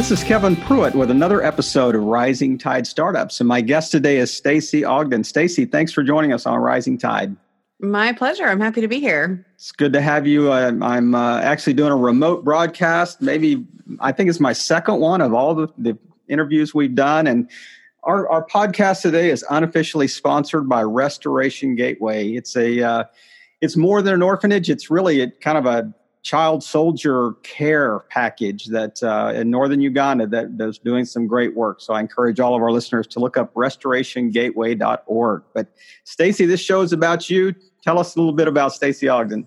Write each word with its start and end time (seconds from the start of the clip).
This 0.00 0.10
is 0.10 0.24
Kevin 0.24 0.56
Pruitt 0.56 0.94
with 0.94 1.10
another 1.10 1.42
episode 1.42 1.94
of 1.94 2.02
Rising 2.02 2.56
Tide 2.56 2.86
Startups. 2.86 3.38
And 3.38 3.46
my 3.46 3.60
guest 3.60 3.90
today 3.90 4.16
is 4.16 4.32
Stacy 4.32 4.82
Ogden. 4.82 5.24
Stacy, 5.24 5.66
thanks 5.66 5.92
for 5.92 6.02
joining 6.02 6.32
us 6.32 6.46
on 6.46 6.58
Rising 6.58 6.96
Tide. 6.96 7.36
My 7.80 8.14
pleasure. 8.14 8.44
I'm 8.44 8.60
happy 8.60 8.80
to 8.80 8.88
be 8.88 8.98
here. 8.98 9.44
It's 9.56 9.72
good 9.72 9.92
to 9.92 10.00
have 10.00 10.26
you. 10.26 10.50
I'm, 10.50 10.82
I'm 10.82 11.14
uh, 11.14 11.40
actually 11.40 11.74
doing 11.74 11.92
a 11.92 11.98
remote 11.98 12.44
broadcast. 12.44 13.20
Maybe 13.20 13.66
I 14.00 14.10
think 14.10 14.30
it's 14.30 14.40
my 14.40 14.54
second 14.54 15.00
one 15.00 15.20
of 15.20 15.34
all 15.34 15.54
the, 15.54 15.68
the 15.76 15.98
interviews 16.28 16.74
we've 16.74 16.94
done. 16.94 17.26
And 17.26 17.50
our, 18.04 18.26
our 18.30 18.46
podcast 18.46 19.02
today 19.02 19.28
is 19.28 19.44
unofficially 19.50 20.08
sponsored 20.08 20.66
by 20.66 20.82
Restoration 20.82 21.74
Gateway. 21.74 22.30
It's 22.30 22.56
a 22.56 22.82
uh, 22.82 23.04
it's 23.60 23.76
more 23.76 24.00
than 24.00 24.14
an 24.14 24.22
orphanage. 24.22 24.70
It's 24.70 24.90
really 24.90 25.20
a, 25.20 25.30
kind 25.30 25.58
of 25.58 25.66
a 25.66 25.92
child 26.22 26.62
soldier 26.62 27.32
care 27.42 28.00
package 28.10 28.66
that 28.66 29.02
uh, 29.02 29.32
in 29.34 29.50
northern 29.50 29.80
Uganda 29.80 30.26
that 30.26 30.58
that's 30.58 30.78
doing 30.78 31.04
some 31.04 31.26
great 31.26 31.54
work. 31.56 31.80
So 31.80 31.94
I 31.94 32.00
encourage 32.00 32.40
all 32.40 32.54
of 32.54 32.62
our 32.62 32.70
listeners 32.70 33.06
to 33.08 33.20
look 33.20 33.36
up 33.36 33.54
restorationgateway.org. 33.54 35.42
But 35.54 35.68
Stacy, 36.04 36.46
this 36.46 36.60
show 36.60 36.82
is 36.82 36.92
about 36.92 37.30
you. 37.30 37.54
Tell 37.82 37.98
us 37.98 38.16
a 38.16 38.18
little 38.18 38.34
bit 38.34 38.48
about 38.48 38.74
Stacy 38.74 39.08
Ogden. 39.08 39.46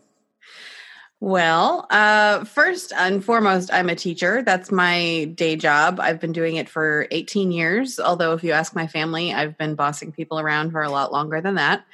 Well, 1.19 1.87
uh, 1.89 2.43
first 2.43 2.91
and 2.91 3.23
foremost, 3.23 3.71
I'm 3.71 3.87
a 3.87 3.95
teacher. 3.95 4.43
That's 4.43 4.73
my 4.73 5.31
day 5.35 5.55
job. 5.55 6.01
I've 6.01 6.19
been 6.19 6.33
doing 6.33 6.57
it 6.57 6.67
for 6.67 7.07
18 7.11 7.53
years. 7.53 7.97
Although, 7.97 8.33
if 8.33 8.43
you 8.43 8.51
ask 8.51 8.75
my 8.75 8.87
family, 8.87 9.33
I've 9.33 9.57
been 9.57 9.75
bossing 9.75 10.11
people 10.11 10.37
around 10.37 10.71
for 10.71 10.81
a 10.81 10.89
lot 10.89 11.13
longer 11.13 11.39
than 11.39 11.55
that. 11.55 11.85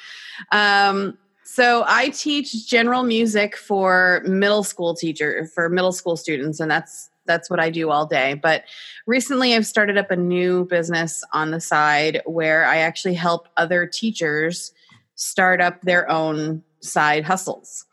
Um, 0.51 1.15
so 1.51 1.83
I 1.87 2.09
teach 2.09 2.67
general 2.67 3.01
music 3.01 3.57
for 3.57 4.21
middle 4.23 4.63
school 4.63 4.93
teacher 4.93 5.49
for 5.55 5.67
middle 5.67 5.91
school 5.91 6.15
students 6.15 6.59
and 6.59 6.69
that's 6.69 7.09
that's 7.25 7.49
what 7.49 7.59
I 7.59 7.71
do 7.71 7.89
all 7.89 8.05
day. 8.05 8.35
But 8.35 8.65
recently 9.07 9.55
I've 9.55 9.65
started 9.65 9.97
up 9.97 10.11
a 10.11 10.15
new 10.15 10.65
business 10.65 11.23
on 11.33 11.49
the 11.49 11.59
side 11.59 12.21
where 12.27 12.65
I 12.65 12.77
actually 12.77 13.15
help 13.15 13.47
other 13.57 13.87
teachers 13.87 14.73
start 15.15 15.59
up 15.59 15.81
their 15.81 16.07
own 16.11 16.61
side 16.81 17.23
hustles. 17.23 17.83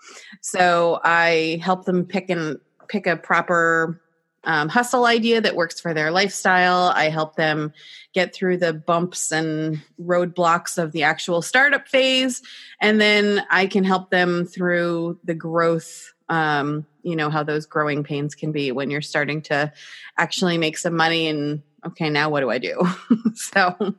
So 0.42 1.00
I 1.02 1.58
help 1.62 1.86
them 1.86 2.04
pick 2.04 2.28
and 2.28 2.58
pick 2.88 3.06
a 3.06 3.16
proper 3.16 4.02
um, 4.46 4.68
hustle 4.68 5.04
idea 5.04 5.40
that 5.40 5.56
works 5.56 5.80
for 5.80 5.92
their 5.92 6.10
lifestyle. 6.10 6.92
I 6.94 7.08
help 7.08 7.34
them 7.36 7.72
get 8.14 8.32
through 8.32 8.58
the 8.58 8.72
bumps 8.72 9.32
and 9.32 9.82
roadblocks 10.00 10.78
of 10.78 10.92
the 10.92 11.02
actual 11.02 11.42
startup 11.42 11.88
phase. 11.88 12.42
And 12.80 13.00
then 13.00 13.44
I 13.50 13.66
can 13.66 13.84
help 13.84 14.10
them 14.10 14.46
through 14.46 15.18
the 15.24 15.34
growth. 15.34 16.14
Um, 16.28 16.86
you 17.02 17.14
know, 17.14 17.30
how 17.30 17.42
those 17.42 17.66
growing 17.66 18.02
pains 18.02 18.34
can 18.34 18.50
be 18.50 18.72
when 18.72 18.90
you're 18.90 19.02
starting 19.02 19.42
to 19.42 19.72
actually 20.18 20.58
make 20.58 20.78
some 20.78 20.96
money 20.96 21.28
and, 21.28 21.62
okay, 21.84 22.10
now 22.10 22.30
what 22.30 22.40
do 22.40 22.50
I 22.50 22.58
do? 22.58 22.80
so. 23.34 23.94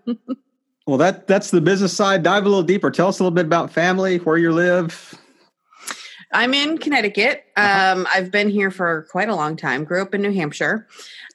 well, 0.86 0.98
that 0.98 1.28
that's 1.28 1.52
the 1.52 1.62
business 1.62 1.94
side. 1.94 2.24
Dive 2.24 2.46
a 2.46 2.50
little 2.50 2.64
deeper. 2.64 2.92
Tell 2.92 3.08
us 3.08 3.20
a 3.20 3.24
little 3.24 3.36
bit 3.36 3.46
about 3.46 3.72
family, 3.72 4.18
where 4.18 4.38
you 4.38 4.52
live. 4.52 5.18
I'm 6.38 6.54
in 6.54 6.78
Connecticut. 6.78 7.46
Uh-huh. 7.56 7.98
Um, 7.98 8.08
I've 8.14 8.30
been 8.30 8.48
here 8.48 8.70
for 8.70 9.08
quite 9.10 9.28
a 9.28 9.36
long 9.36 9.58
time. 9.58 9.84
Grew 9.84 10.04
up 10.04 10.14
in 10.14 10.22
New 10.22 10.32
Hampshire, 10.32 10.88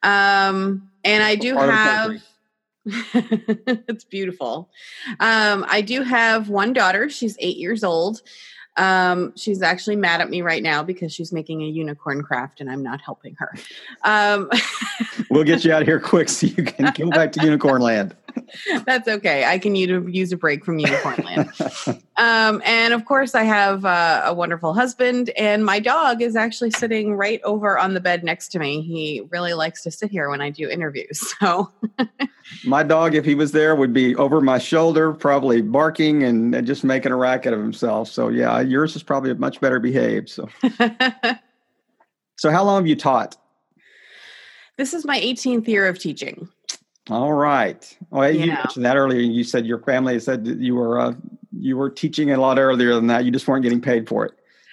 um, 0.05 0.89
and 1.05 1.25
I 1.25 1.34
do 1.34 1.56
have. 1.56 2.22
it's 2.84 4.05
beautiful. 4.05 4.70
Um, 5.19 5.64
I 5.69 5.81
do 5.81 6.03
have 6.03 6.48
one 6.48 6.72
daughter. 6.72 7.09
She's 7.11 7.36
eight 7.41 7.56
years 7.56 7.83
old. 7.83 8.22
Um, 8.77 9.33
she's 9.36 9.61
actually 9.61 9.97
mad 9.97 10.20
at 10.20 10.31
me 10.31 10.41
right 10.41 10.62
now 10.62 10.83
because 10.83 11.12
she's 11.12 11.33
making 11.33 11.62
a 11.62 11.66
unicorn 11.66 12.22
craft 12.22 12.60
and 12.60 12.71
I'm 12.71 12.82
not 12.82 13.00
helping 13.00 13.37
her. 13.38 13.53
Um, 14.03 14.50
we'll 15.31 15.44
get 15.44 15.65
you 15.65 15.72
out 15.72 15.82
of 15.82 15.88
here 15.88 16.00
quick 16.00 16.28
so 16.28 16.47
you 16.47 16.65
can 16.65 16.93
go 16.97 17.10
back 17.10 17.32
to 17.32 17.41
unicorn 17.44 17.82
land. 17.82 18.16
That's 18.87 19.09
okay. 19.09 19.45
I 19.45 19.59
can 19.59 19.75
use 19.75 20.33
a 20.33 20.37
break 20.37 20.65
from 20.65 20.79
unicorn 20.79 21.23
land. 21.25 21.51
um, 22.17 22.63
and 22.65 22.93
of 22.93 23.05
course, 23.05 23.35
I 23.35 23.43
have 23.45 23.85
uh, 23.85 24.23
a 24.27 24.35
wonderful 24.35 24.75
husband, 24.75 25.31
and 25.31 25.65
my 25.65 25.81
dog 25.81 26.23
is 26.23 26.37
actually 26.37 26.71
sitting 26.71 27.15
right 27.15 27.41
over 27.43 27.79
on 27.79 27.95
the 27.95 28.01
bed 28.01 28.25
next 28.25 28.49
to 28.49 28.59
me. 28.59 28.83
He 28.83 29.23
really 29.31 29.55
likes 29.55 29.83
to 29.83 29.91
sit 29.91 30.11
here 30.11 30.29
when 30.29 30.41
I 30.41 30.51
do 30.51 30.69
interviews. 30.69 31.35
So, 31.43 31.73
my 32.65 32.85
dog, 32.85 33.15
if 33.15 33.25
he 33.25 33.35
was 33.35 33.51
there, 33.51 33.75
would 33.75 33.93
be 33.93 34.15
over 34.15 34.41
my 34.41 34.59
shoulder, 34.59 35.13
probably 35.13 35.61
barking 35.61 36.23
and, 36.23 36.65
just 36.67 36.84
making 36.84 37.11
a 37.11 37.17
racket 37.17 37.53
of 37.53 37.59
himself. 37.59 38.09
So, 38.09 38.29
yeah, 38.29 38.61
yours 38.61 38.95
is 38.95 39.03
probably 39.03 39.34
much 39.34 39.61
better 39.61 39.81
behaved. 39.81 40.29
So, 40.29 40.49
so 42.37 42.51
how 42.51 42.63
long 42.63 42.83
have 42.83 42.87
you 42.87 42.95
taught? 42.95 43.37
This 44.79 44.95
is 44.95 45.05
my 45.05 45.21
18th 45.21 45.67
year 45.69 45.87
of 45.87 45.99
teaching. 45.99 46.49
All 47.11 47.33
right. 47.33 47.99
Well, 48.11 48.31
you, 48.31 48.41
you 48.41 48.53
mentioned 48.53 48.85
that 48.85 48.97
earlier. 48.97 49.21
You 49.21 49.43
said 49.43 49.67
your 49.67 49.81
family 49.81 50.19
said 50.21 50.45
that 50.45 50.59
you 50.59 50.77
were 50.77 51.01
uh, 51.01 51.15
you 51.59 51.77
were 51.77 51.91
teaching 51.91 52.31
a 52.31 52.37
lot 52.39 52.59
earlier 52.59 52.95
than 52.95 53.09
that. 53.09 53.25
You 53.25 53.31
just 53.31 53.49
weren't 53.49 53.63
getting 53.65 53.81
paid 53.81 54.09
for 54.09 54.25
it. 54.25 54.33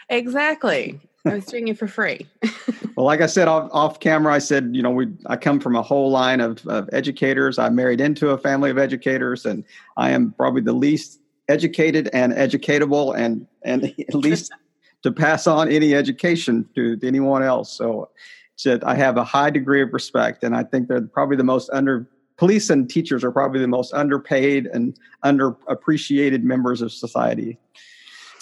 Exactly. 0.09 0.99
I 1.25 1.33
was 1.33 1.45
doing 1.45 1.67
it 1.67 1.77
for 1.77 1.87
free. 1.87 2.27
well, 2.95 3.05
like 3.05 3.21
I 3.21 3.25
said 3.25 3.47
off, 3.47 3.69
off 3.73 3.99
camera, 3.99 4.33
I 4.33 4.39
said, 4.39 4.69
you 4.73 4.81
know, 4.81 4.91
we 4.91 5.07
I 5.25 5.35
come 5.35 5.59
from 5.59 5.75
a 5.75 5.81
whole 5.81 6.11
line 6.11 6.39
of, 6.39 6.65
of 6.67 6.89
educators. 6.93 7.59
I 7.59 7.69
married 7.69 7.99
into 7.99 8.29
a 8.29 8.37
family 8.37 8.69
of 8.69 8.77
educators, 8.77 9.45
and 9.45 9.63
I 9.97 10.11
am 10.11 10.31
probably 10.33 10.61
the 10.61 10.73
least 10.73 11.19
educated 11.49 12.09
and 12.13 12.31
educatable, 12.33 13.17
and 13.17 13.47
and 13.63 13.85
at 13.99 14.15
least 14.15 14.53
to 15.03 15.11
pass 15.11 15.47
on 15.47 15.69
any 15.69 15.93
education 15.93 16.67
to, 16.75 16.95
to 16.97 17.07
anyone 17.07 17.41
else. 17.43 17.71
So, 17.71 18.09
I 18.83 18.95
have 18.95 19.17
a 19.17 19.23
high 19.23 19.49
degree 19.49 19.81
of 19.81 19.93
respect, 19.93 20.43
and 20.43 20.55
I 20.55 20.63
think 20.63 20.87
they're 20.87 21.01
probably 21.01 21.37
the 21.37 21.43
most 21.43 21.69
under 21.71 22.07
police 22.39 22.69
and 22.69 22.89
teachers 22.89 23.21
are 23.23 23.31
probably 23.31 23.59
the 23.59 23.67
most 23.67 23.93
underpaid 23.93 24.65
and 24.67 24.97
underappreciated 25.25 26.41
members 26.41 26.81
of 26.81 26.89
society. 26.91 27.59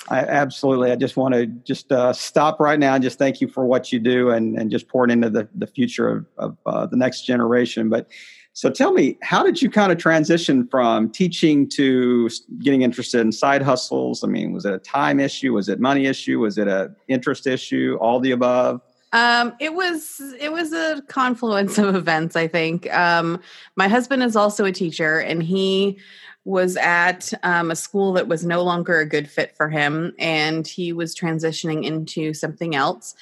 I 0.09 0.19
absolutely. 0.19 0.91
I 0.91 0.95
just 0.95 1.17
want 1.17 1.33
to 1.33 1.47
just 1.47 1.91
uh, 1.91 2.13
stop 2.13 2.59
right 2.59 2.79
now 2.79 2.93
and 2.93 3.03
just 3.03 3.17
thank 3.17 3.41
you 3.41 3.47
for 3.47 3.65
what 3.65 3.91
you 3.91 3.99
do 3.99 4.29
and, 4.29 4.57
and 4.57 4.69
just 4.69 4.87
pouring 4.87 5.09
into 5.09 5.31
the, 5.31 5.49
the 5.55 5.65
future 5.67 6.09
of, 6.09 6.25
of 6.37 6.57
uh, 6.67 6.85
the 6.85 6.95
next 6.95 7.23
generation. 7.23 7.89
But 7.89 8.07
so 8.53 8.69
tell 8.69 8.93
me, 8.93 9.17
how 9.23 9.43
did 9.43 9.61
you 9.61 9.69
kind 9.69 9.91
of 9.91 9.97
transition 9.97 10.67
from 10.67 11.11
teaching 11.11 11.67
to 11.69 12.29
getting 12.59 12.83
interested 12.83 13.19
in 13.21 13.31
side 13.31 13.63
hustles? 13.63 14.23
I 14.23 14.27
mean, 14.27 14.53
was 14.53 14.63
it 14.65 14.73
a 14.73 14.79
time 14.79 15.19
issue? 15.19 15.53
Was 15.53 15.69
it 15.69 15.79
money 15.79 16.05
issue? 16.05 16.39
Was 16.39 16.59
it 16.59 16.67
a 16.67 16.91
interest 17.07 17.47
issue? 17.47 17.97
All 17.99 18.19
the 18.19 18.31
above? 18.31 18.81
Um, 19.17 19.55
it 19.59 19.73
was 19.73 20.21
it 20.39 20.51
was 20.51 20.73
a 20.73 21.01
confluence 21.07 21.79
of 21.79 21.95
events. 21.95 22.35
I 22.35 22.47
think 22.47 22.93
um, 22.93 23.41
my 23.75 23.87
husband 23.87 24.21
is 24.21 24.35
also 24.35 24.63
a 24.63 24.71
teacher, 24.71 25.17
and 25.17 25.41
he 25.41 25.97
was 26.45 26.77
at 26.77 27.33
um, 27.41 27.71
a 27.71 27.75
school 27.75 28.13
that 28.13 28.27
was 28.27 28.45
no 28.45 28.61
longer 28.61 28.99
a 28.99 29.09
good 29.09 29.27
fit 29.27 29.57
for 29.57 29.69
him, 29.69 30.13
and 30.19 30.67
he 30.67 30.93
was 30.93 31.15
transitioning 31.15 31.83
into 31.83 32.31
something 32.35 32.75
else. 32.75 33.15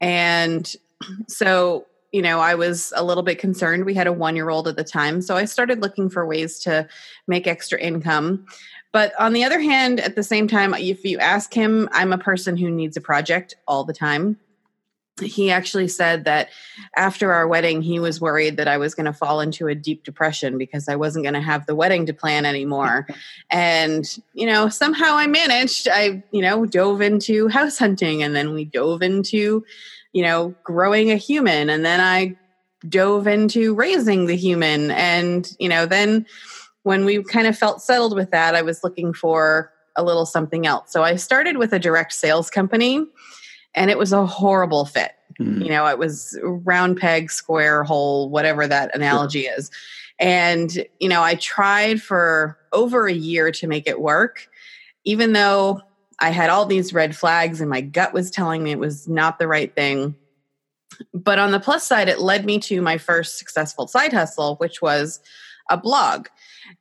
And 0.00 0.74
so, 1.28 1.84
you 2.12 2.22
know, 2.22 2.40
I 2.40 2.54
was 2.54 2.90
a 2.96 3.04
little 3.04 3.22
bit 3.22 3.38
concerned. 3.38 3.84
We 3.84 3.92
had 3.92 4.06
a 4.06 4.12
one 4.12 4.36
year 4.36 4.48
old 4.48 4.68
at 4.68 4.76
the 4.76 4.84
time, 4.84 5.20
so 5.20 5.36
I 5.36 5.44
started 5.44 5.82
looking 5.82 6.08
for 6.08 6.26
ways 6.26 6.60
to 6.60 6.88
make 7.26 7.46
extra 7.46 7.78
income. 7.78 8.46
But 8.90 9.12
on 9.20 9.34
the 9.34 9.44
other 9.44 9.60
hand, 9.60 10.00
at 10.00 10.16
the 10.16 10.22
same 10.22 10.48
time, 10.48 10.72
if 10.72 11.04
you 11.04 11.18
ask 11.18 11.52
him, 11.52 11.90
I'm 11.92 12.12
a 12.14 12.18
person 12.18 12.56
who 12.56 12.70
needs 12.70 12.96
a 12.96 13.02
project 13.02 13.54
all 13.68 13.84
the 13.84 13.92
time 13.92 14.38
he 15.20 15.50
actually 15.50 15.88
said 15.88 16.24
that 16.24 16.48
after 16.96 17.32
our 17.32 17.46
wedding 17.46 17.82
he 17.82 17.98
was 17.98 18.20
worried 18.20 18.56
that 18.56 18.66
i 18.66 18.78
was 18.78 18.94
going 18.94 19.04
to 19.04 19.12
fall 19.12 19.40
into 19.40 19.66
a 19.66 19.74
deep 19.74 20.04
depression 20.04 20.56
because 20.56 20.88
i 20.88 20.96
wasn't 20.96 21.22
going 21.22 21.34
to 21.34 21.40
have 21.40 21.66
the 21.66 21.74
wedding 21.74 22.06
to 22.06 22.14
plan 22.14 22.44
anymore. 22.44 23.06
And 23.50 24.06
you 24.32 24.46
know 24.46 24.68
somehow 24.68 25.16
i 25.16 25.26
managed. 25.26 25.86
I 25.86 26.22
you 26.30 26.40
know 26.40 26.64
dove 26.64 27.02
into 27.02 27.48
house 27.48 27.78
hunting 27.78 28.22
and 28.22 28.34
then 28.34 28.54
we 28.54 28.64
dove 28.64 29.02
into 29.02 29.64
you 30.12 30.22
know 30.22 30.54
growing 30.64 31.10
a 31.10 31.16
human 31.16 31.68
and 31.68 31.84
then 31.84 32.00
i 32.00 32.34
dove 32.88 33.26
into 33.26 33.74
raising 33.74 34.26
the 34.26 34.36
human. 34.36 34.90
And 34.90 35.54
you 35.58 35.68
know 35.68 35.84
then 35.84 36.24
when 36.82 37.04
we 37.04 37.22
kind 37.24 37.46
of 37.46 37.58
felt 37.58 37.82
settled 37.82 38.14
with 38.14 38.30
that 38.30 38.54
i 38.54 38.62
was 38.62 38.82
looking 38.82 39.12
for 39.12 39.70
a 39.96 40.02
little 40.02 40.24
something 40.24 40.66
else. 40.66 40.90
So 40.90 41.02
i 41.02 41.16
started 41.16 41.58
with 41.58 41.74
a 41.74 41.78
direct 41.78 42.14
sales 42.14 42.48
company 42.48 43.06
and 43.74 43.90
it 43.90 43.98
was 43.98 44.12
a 44.12 44.26
horrible 44.26 44.84
fit. 44.84 45.12
Mm. 45.40 45.64
You 45.64 45.70
know, 45.70 45.86
it 45.86 45.98
was 45.98 46.38
round 46.42 46.98
peg, 46.98 47.30
square 47.30 47.84
hole, 47.84 48.28
whatever 48.28 48.66
that 48.66 48.94
analogy 48.94 49.44
sure. 49.44 49.54
is. 49.58 49.70
And, 50.18 50.86
you 51.00 51.08
know, 51.08 51.22
I 51.22 51.34
tried 51.34 52.00
for 52.00 52.58
over 52.72 53.06
a 53.06 53.12
year 53.12 53.50
to 53.52 53.66
make 53.66 53.86
it 53.86 54.00
work, 54.00 54.48
even 55.04 55.32
though 55.32 55.80
I 56.20 56.30
had 56.30 56.50
all 56.50 56.66
these 56.66 56.92
red 56.92 57.16
flags 57.16 57.60
and 57.60 57.68
my 57.68 57.80
gut 57.80 58.12
was 58.12 58.30
telling 58.30 58.62
me 58.62 58.70
it 58.70 58.78
was 58.78 59.08
not 59.08 59.38
the 59.38 59.48
right 59.48 59.74
thing. 59.74 60.14
But 61.12 61.38
on 61.38 61.50
the 61.50 61.58
plus 61.58 61.84
side, 61.84 62.08
it 62.08 62.20
led 62.20 62.44
me 62.44 62.58
to 62.60 62.80
my 62.82 62.98
first 62.98 63.38
successful 63.38 63.88
side 63.88 64.12
hustle, 64.12 64.56
which 64.56 64.80
was 64.80 65.20
a 65.70 65.76
blog. 65.76 66.28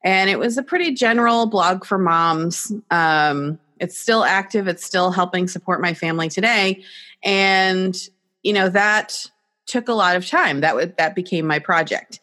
And 0.03 0.29
it 0.29 0.37
was 0.37 0.57
a 0.57 0.63
pretty 0.63 0.93
general 0.93 1.47
blog 1.47 1.85
for 1.85 1.97
moms. 1.97 2.71
Um, 2.91 3.57
it's 3.81 3.97
still 3.97 4.23
active 4.23 4.67
it's 4.67 4.85
still 4.85 5.11
helping 5.11 5.47
support 5.47 5.81
my 5.81 5.93
family 5.93 6.29
today 6.29 6.81
and 7.23 8.07
you 8.43 8.53
know 8.53 8.69
that 8.69 9.27
took 9.71 9.87
a 9.87 9.93
lot 9.93 10.15
of 10.15 10.27
time. 10.27 10.61
That 10.61 10.97
that 10.97 11.15
became 11.15 11.47
my 11.47 11.59
project. 11.59 12.19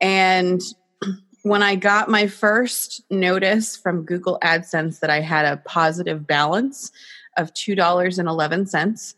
And 0.00 0.60
when 1.42 1.62
I 1.62 1.76
got 1.76 2.08
my 2.08 2.26
first 2.26 3.02
notice 3.10 3.76
from 3.76 4.04
Google 4.04 4.38
AdSense 4.42 5.00
that 5.00 5.10
I 5.10 5.20
had 5.20 5.44
a 5.44 5.58
positive 5.58 6.26
balance 6.26 6.90
of 7.36 7.52
$2.11, 7.54 9.14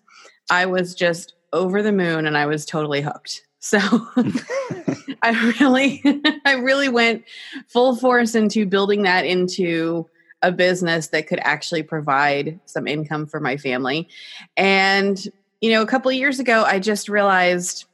I 0.50 0.66
was 0.66 0.94
just 0.94 1.34
over 1.52 1.82
the 1.82 1.92
moon 1.92 2.26
and 2.26 2.36
I 2.36 2.44
was 2.46 2.66
totally 2.66 3.00
hooked. 3.00 3.46
So 3.60 3.78
I 5.22 5.54
really 5.60 6.02
I 6.44 6.54
really 6.54 6.88
went 6.88 7.24
full 7.68 7.96
force 7.96 8.34
into 8.34 8.66
building 8.66 9.02
that 9.02 9.24
into 9.24 10.08
a 10.42 10.52
business 10.52 11.08
that 11.08 11.26
could 11.26 11.40
actually 11.42 11.82
provide 11.82 12.60
some 12.64 12.86
income 12.86 13.26
for 13.26 13.40
my 13.40 13.56
family. 13.56 14.08
And 14.56 15.20
you 15.60 15.70
know, 15.70 15.82
a 15.82 15.86
couple 15.86 16.10
of 16.10 16.16
years 16.16 16.38
ago 16.38 16.64
I 16.64 16.78
just 16.78 17.08
realized 17.08 17.84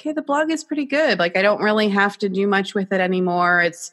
okay, 0.00 0.12
the 0.12 0.22
blog 0.22 0.50
is 0.50 0.64
pretty 0.64 0.84
good. 0.84 1.20
Like 1.20 1.36
I 1.36 1.42
don't 1.42 1.62
really 1.62 1.88
have 1.88 2.18
to 2.18 2.28
do 2.28 2.48
much 2.48 2.74
with 2.74 2.92
it 2.92 3.00
anymore. 3.00 3.62
It's 3.62 3.92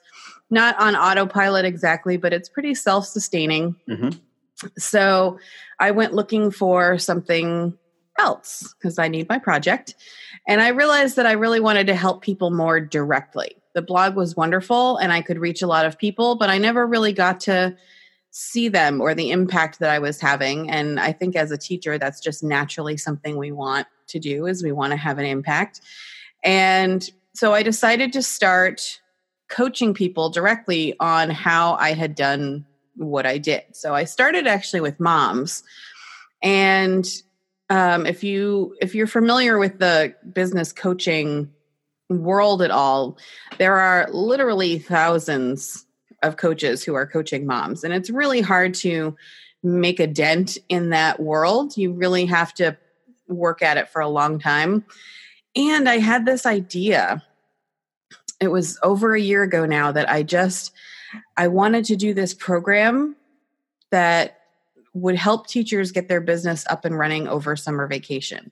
not 0.49 0.79
on 0.79 0.95
autopilot 0.95 1.65
exactly, 1.65 2.17
but 2.17 2.33
it's 2.33 2.49
pretty 2.49 2.73
self-sustaining. 2.73 3.75
Mm-hmm. 3.87 4.17
So 4.79 5.37
I 5.79 5.91
went 5.91 6.15
looking 6.15 6.49
for 6.49 6.97
something 6.97 7.77
else 8.17 8.73
because 8.73 8.97
I 8.97 9.07
need 9.07 9.29
my 9.29 9.37
project. 9.37 9.95
And 10.47 10.61
I 10.61 10.69
realized 10.69 11.15
that 11.15 11.27
I 11.27 11.33
really 11.33 11.59
wanted 11.59 11.87
to 11.87 11.95
help 11.95 12.23
people 12.23 12.49
more 12.49 12.79
directly. 12.79 13.55
The 13.73 13.81
blog 13.83 14.15
was 14.15 14.35
wonderful 14.35 14.97
and 14.97 15.13
I 15.13 15.21
could 15.21 15.37
reach 15.37 15.61
a 15.61 15.67
lot 15.67 15.85
of 15.85 15.99
people, 15.99 16.35
but 16.35 16.49
I 16.49 16.57
never 16.57 16.87
really 16.87 17.13
got 17.13 17.41
to 17.41 17.77
see 18.39 18.69
them 18.69 19.01
or 19.01 19.13
the 19.13 19.31
impact 19.31 19.79
that 19.79 19.89
I 19.89 19.99
was 19.99 20.21
having. 20.21 20.71
And 20.71 20.97
I 20.97 21.11
think 21.11 21.35
as 21.35 21.51
a 21.51 21.57
teacher, 21.57 21.97
that's 21.97 22.21
just 22.21 22.41
naturally 22.41 22.95
something 22.95 23.35
we 23.35 23.51
want 23.51 23.85
to 24.07 24.17
do 24.17 24.45
is 24.45 24.63
we 24.63 24.71
want 24.71 24.91
to 24.91 24.97
have 24.97 25.17
an 25.17 25.25
impact. 25.25 25.81
And 26.41 27.07
so 27.33 27.53
I 27.53 27.63
decided 27.63 28.13
to 28.13 28.23
start 28.23 29.01
coaching 29.49 29.93
people 29.93 30.29
directly 30.29 30.95
on 31.01 31.29
how 31.29 31.73
I 31.73 31.93
had 31.93 32.15
done 32.15 32.65
what 32.95 33.25
I 33.25 33.39
did. 33.39 33.63
So 33.73 33.93
I 33.93 34.05
started 34.05 34.47
actually 34.47 34.79
with 34.79 35.01
moms. 35.01 35.61
And 36.41 37.05
um, 37.69 38.05
if 38.05 38.23
you 38.23 38.73
if 38.79 38.95
you're 38.95 39.05
familiar 39.05 39.59
with 39.59 39.79
the 39.79 40.15
business 40.31 40.71
coaching 40.71 41.51
world 42.09 42.61
at 42.61 42.71
all, 42.71 43.17
there 43.57 43.75
are 43.75 44.07
literally 44.11 44.79
thousands 44.79 45.85
of 46.23 46.37
coaches 46.37 46.83
who 46.83 46.95
are 46.95 47.07
coaching 47.07 47.45
moms, 47.45 47.83
and 47.83 47.93
it's 47.93 48.09
really 48.09 48.41
hard 48.41 48.73
to 48.75 49.15
make 49.63 49.99
a 49.99 50.07
dent 50.07 50.57
in 50.69 50.89
that 50.89 51.19
world. 51.19 51.75
You 51.77 51.91
really 51.91 52.25
have 52.25 52.53
to 52.55 52.77
work 53.27 53.61
at 53.61 53.77
it 53.77 53.89
for 53.89 54.01
a 54.01 54.07
long 54.07 54.39
time. 54.39 54.85
And 55.55 55.89
I 55.89 55.97
had 55.97 56.25
this 56.25 56.45
idea. 56.45 57.23
It 58.39 58.49
was 58.49 58.79
over 58.83 59.13
a 59.13 59.21
year 59.21 59.43
ago 59.43 59.65
now 59.65 59.91
that 59.91 60.09
I 60.09 60.23
just 60.23 60.71
I 61.37 61.47
wanted 61.47 61.85
to 61.85 61.95
do 61.95 62.13
this 62.13 62.33
program 62.33 63.15
that 63.91 64.39
would 64.93 65.15
help 65.15 65.47
teachers 65.47 65.91
get 65.91 66.07
their 66.07 66.21
business 66.21 66.65
up 66.69 66.85
and 66.85 66.97
running 66.97 67.27
over 67.27 67.55
summer 67.55 67.87
vacation. 67.87 68.51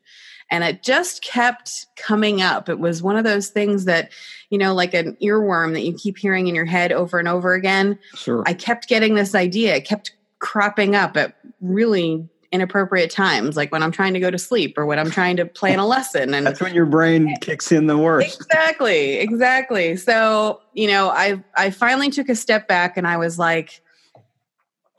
And 0.49 0.63
it 0.63 0.83
just 0.83 1.23
kept 1.23 1.87
coming 1.95 2.41
up. 2.41 2.69
It 2.69 2.79
was 2.79 3.01
one 3.01 3.17
of 3.17 3.23
those 3.23 3.49
things 3.49 3.85
that, 3.85 4.11
you 4.49 4.57
know, 4.57 4.73
like 4.73 4.93
an 4.93 5.17
earworm 5.21 5.73
that 5.73 5.81
you 5.81 5.93
keep 5.93 6.17
hearing 6.17 6.47
in 6.47 6.55
your 6.55 6.65
head 6.65 6.91
over 6.91 7.19
and 7.19 7.27
over 7.27 7.53
again. 7.53 7.99
Sure. 8.15 8.43
I 8.45 8.53
kept 8.53 8.87
getting 8.87 9.15
this 9.15 9.35
idea. 9.35 9.75
It 9.75 9.85
kept 9.85 10.13
cropping 10.39 10.95
up 10.95 11.17
at 11.17 11.35
really 11.59 12.27
inappropriate 12.51 13.11
times, 13.11 13.57
like 13.57 13.71
when 13.71 13.83
I'm 13.83 13.91
trying 13.91 14.13
to 14.13 14.19
go 14.19 14.31
to 14.31 14.37
sleep 14.37 14.77
or 14.77 14.85
when 14.85 14.99
I'm 14.99 15.11
trying 15.11 15.35
to 15.37 15.45
plan 15.45 15.79
a 15.79 15.87
lesson. 15.87 16.33
And 16.33 16.45
that's 16.45 16.61
when 16.61 16.73
your 16.73 16.85
brain 16.85 17.35
kicks 17.41 17.71
in 17.71 17.87
the 17.87 17.97
worst. 17.97 18.41
Exactly, 18.41 19.15
exactly. 19.15 19.97
So, 19.97 20.61
you 20.73 20.87
know, 20.87 21.09
I 21.09 21.43
I 21.55 21.71
finally 21.71 22.09
took 22.09 22.29
a 22.29 22.35
step 22.35 22.67
back 22.67 22.95
and 22.95 23.05
I 23.05 23.17
was 23.17 23.37
like, 23.37 23.81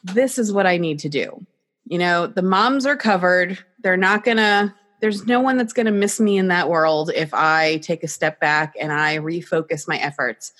this 0.05 0.39
is 0.39 0.53
what 0.53 0.67
I 0.67 0.77
need 0.77 0.99
to 1.01 1.09
do. 1.09 1.47
You 1.87 1.99
know, 1.99 2.27
the 2.27 2.43
moms 2.43 2.87
are 2.87 2.97
covered. 2.97 3.59
They're 3.83 3.97
not 3.97 4.25
going 4.25 4.37
to, 4.37 4.75
there's 5.01 5.27
no 5.27 5.41
one 5.41 5.57
that's 5.57 5.73
going 5.73 5.87
to 5.87 5.93
miss 5.93 6.21
me 6.21 6.39
in 6.39 6.49
that 6.49 6.69
world 6.69 7.11
if 7.15 7.33
I 7.33 7.79
take 7.79 8.03
a 8.03 8.09
step 8.09 8.41
back 8.41 8.75
and 8.81 8.93
I 8.93 9.19
refocus 9.19 9.87
my 9.87 9.97
efforts. 9.97 10.53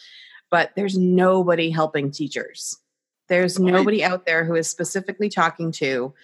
But 0.51 0.73
there's 0.77 0.97
nobody 0.97 1.71
helping 1.71 2.11
teachers. 2.11 2.79
There's 3.29 3.59
nobody 3.59 4.03
out 4.03 4.25
there 4.25 4.45
who 4.45 4.55
is 4.55 4.71
specifically 4.71 5.29
talking 5.29 5.71
to 5.73 6.15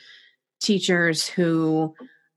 teachers 0.60 1.26
who 1.26 1.94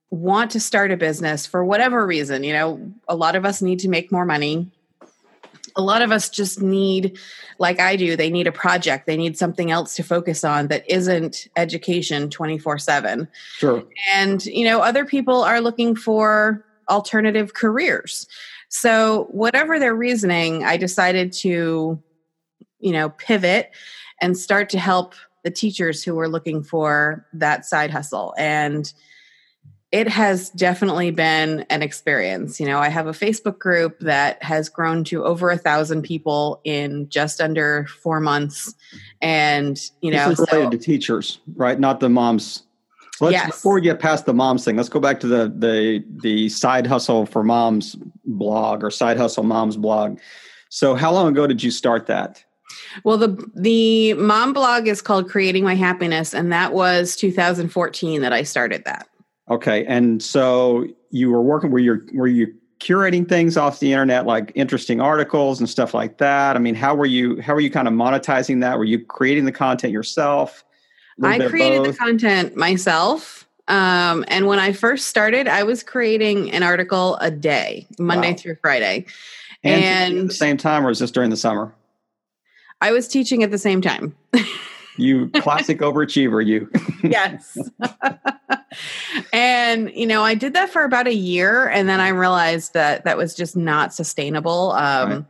want 0.09 0.51
to 0.51 0.59
start 0.59 0.91
a 0.91 0.97
business 0.97 1.45
for 1.45 1.63
whatever 1.63 2.05
reason. 2.05 2.43
You 2.43 2.53
know, 2.53 2.91
a 3.07 3.15
lot 3.15 3.35
of 3.35 3.45
us 3.45 3.61
need 3.61 3.79
to 3.79 3.89
make 3.89 4.11
more 4.11 4.25
money 4.25 4.69
a 5.77 5.81
lot 5.81 6.01
of 6.01 6.11
us 6.11 6.29
just 6.29 6.61
need 6.61 7.17
like 7.59 7.79
i 7.79 7.95
do 7.95 8.15
they 8.15 8.29
need 8.29 8.47
a 8.47 8.51
project. 8.51 9.05
They 9.05 9.17
need 9.17 9.37
something 9.37 9.71
else 9.71 9.95
to 9.95 10.03
focus 10.03 10.43
on 10.43 10.67
that 10.67 10.83
isn't 10.89 11.47
education 11.55 12.29
24 12.29 12.79
7 12.79 13.27
sure. 13.57 13.83
And 14.11 14.45
you 14.45 14.65
know 14.65 14.81
other 14.81 15.05
people 15.05 15.43
are 15.43 15.61
looking 15.61 15.95
for 15.95 16.65
alternative 16.89 17.53
careers. 17.53 18.27
So 18.69 19.27
whatever 19.31 19.79
their 19.79 19.95
reasoning 19.95 20.63
i 20.63 20.75
decided 20.77 21.31
to 21.33 22.01
you 22.79 22.91
know 22.91 23.09
pivot 23.09 23.71
and 24.21 24.37
start 24.37 24.69
to 24.69 24.79
help 24.79 25.13
the 25.43 25.51
teachers 25.51 26.03
who 26.03 26.15
were 26.15 26.27
looking 26.27 26.63
for 26.63 27.25
that 27.31 27.65
side 27.65 27.91
hustle. 27.91 28.33
And 28.37 28.91
it 29.91 30.09
has 30.09 30.49
definitely 30.49 31.11
been 31.11 31.65
an 31.69 31.81
experience. 31.81 32.59
You 32.59 32.65
know, 32.65 32.79
I 32.79 32.89
have 32.89 33.07
a 33.07 33.11
Facebook 33.11 33.57
group 33.57 33.99
that 33.99 34.41
has 34.43 34.67
grown 34.67 35.03
to 35.05 35.23
over 35.23 35.49
a 35.49 35.57
thousand 35.57 36.01
people 36.01 36.59
in 36.65 37.07
just 37.09 37.39
under 37.39 37.87
four 38.01 38.19
months, 38.19 38.75
and 39.21 39.79
you 40.01 40.11
know, 40.11 40.29
this 40.29 40.39
is 40.39 40.47
related 40.51 40.73
so, 40.73 40.77
to 40.77 40.77
teachers, 40.77 41.39
right? 41.55 41.79
Not 41.79 42.01
the 42.01 42.09
moms. 42.09 42.63
let's, 43.21 43.31
yes. 43.31 43.47
Before 43.47 43.75
we 43.75 43.81
get 43.81 43.99
past 43.99 44.25
the 44.25 44.33
moms 44.33 44.65
thing, 44.65 44.75
let's 44.75 44.89
go 44.89 44.99
back 44.99 45.21
to 45.21 45.27
the 45.27 45.53
the 45.55 46.03
the 46.21 46.49
side 46.49 46.85
hustle 46.85 47.25
for 47.25 47.43
moms 47.43 47.95
blog 48.25 48.83
or 48.83 48.91
side 48.91 49.17
hustle 49.17 49.43
moms 49.43 49.77
blog. 49.77 50.19
So, 50.69 50.95
how 50.95 51.13
long 51.13 51.29
ago 51.29 51.47
did 51.47 51.63
you 51.63 51.71
start 51.71 52.07
that? 52.07 52.43
Well, 53.05 53.17
the 53.17 53.49
the 53.55 54.15
mom 54.15 54.51
blog 54.51 54.89
is 54.89 55.01
called 55.01 55.29
Creating 55.29 55.63
My 55.63 55.75
Happiness, 55.75 56.33
and 56.33 56.51
that 56.51 56.73
was 56.73 57.15
2014 57.15 58.19
that 58.19 58.33
I 58.33 58.43
started 58.43 58.83
that. 58.83 59.07
Okay, 59.49 59.85
and 59.85 60.21
so 60.21 60.85
you 61.09 61.31
were 61.31 61.41
working 61.41 61.71
were 61.71 61.79
you 61.79 62.05
were 62.13 62.27
you 62.27 62.53
curating 62.79 63.27
things 63.27 63.57
off 63.57 63.79
the 63.79 63.91
internet 63.91 64.25
like 64.25 64.51
interesting 64.53 65.01
articles 65.01 65.59
and 65.59 65.69
stuff 65.69 65.93
like 65.93 66.17
that? 66.17 66.55
I 66.55 66.59
mean, 66.59 66.75
how 66.75 66.95
were 66.95 67.05
you 67.05 67.41
how 67.41 67.53
were 67.53 67.61
you 67.61 67.71
kind 67.71 67.87
of 67.87 67.93
monetizing 67.93 68.61
that? 68.61 68.77
Were 68.77 68.85
you 68.85 69.03
creating 69.03 69.45
the 69.45 69.51
content 69.51 69.93
yourself? 69.93 70.63
I 71.23 71.39
created 71.47 71.83
the 71.83 71.93
content 71.93 72.55
myself. 72.55 73.47
Um, 73.67 74.23
and 74.27 74.47
when 74.47 74.59
I 74.59 74.71
first 74.71 75.07
started, 75.07 75.47
I 75.47 75.63
was 75.63 75.83
creating 75.83 76.51
an 76.51 76.63
article 76.63 77.17
a 77.17 77.31
day, 77.31 77.85
Monday 77.99 78.31
wow. 78.31 78.37
through 78.37 78.57
Friday. 78.61 79.05
And, 79.63 79.83
and 79.83 80.19
at 80.19 80.27
the 80.27 80.33
same 80.33 80.57
time, 80.57 80.85
or 80.85 80.89
was 80.89 80.99
this 80.99 81.11
during 81.11 81.29
the 81.29 81.37
summer? 81.37 81.73
I 82.79 82.91
was 82.91 83.07
teaching 83.07 83.43
at 83.43 83.51
the 83.51 83.57
same 83.57 83.81
time. 83.81 84.15
you 84.97 85.29
classic 85.29 85.79
overachiever, 85.79 86.45
you. 86.45 86.69
yes. 87.03 87.57
and 89.33 89.91
you 89.93 90.07
know, 90.07 90.23
I 90.23 90.35
did 90.35 90.53
that 90.53 90.69
for 90.69 90.83
about 90.83 91.07
a 91.07 91.13
year, 91.13 91.67
and 91.67 91.87
then 91.87 91.99
I 91.99 92.09
realized 92.09 92.73
that 92.73 93.05
that 93.05 93.17
was 93.17 93.33
just 93.33 93.55
not 93.55 93.93
sustainable. 93.93 94.71
Um, 94.71 95.09
right. 95.09 95.25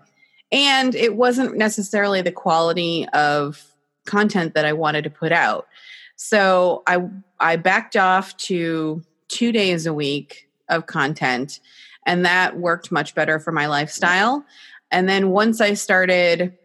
And 0.52 0.96
it 0.96 1.16
wasn't 1.16 1.58
necessarily 1.58 2.22
the 2.22 2.32
quality 2.32 3.06
of 3.14 3.64
content 4.06 4.54
that 4.54 4.66
I 4.66 4.74
wanted 4.74 5.04
to 5.04 5.10
put 5.10 5.32
out. 5.32 5.68
So 6.16 6.84
I 6.88 7.02
I 7.40 7.58
backed 7.58 7.96
off 7.96 8.36
to 8.38 9.04
two 9.28 9.52
days 9.52 9.86
a 9.86 9.94
week 9.94 10.50
of 10.70 10.86
content, 10.86 11.60
and 12.06 12.26
that 12.26 12.58
worked 12.58 12.92
much 12.92 13.14
better 13.14 13.40
for 13.40 13.52
my 13.52 13.68
lifestyle. 13.68 14.46
And 14.92 15.08
then 15.08 15.30
once 15.30 15.60
I 15.60 15.74
started 15.74 16.58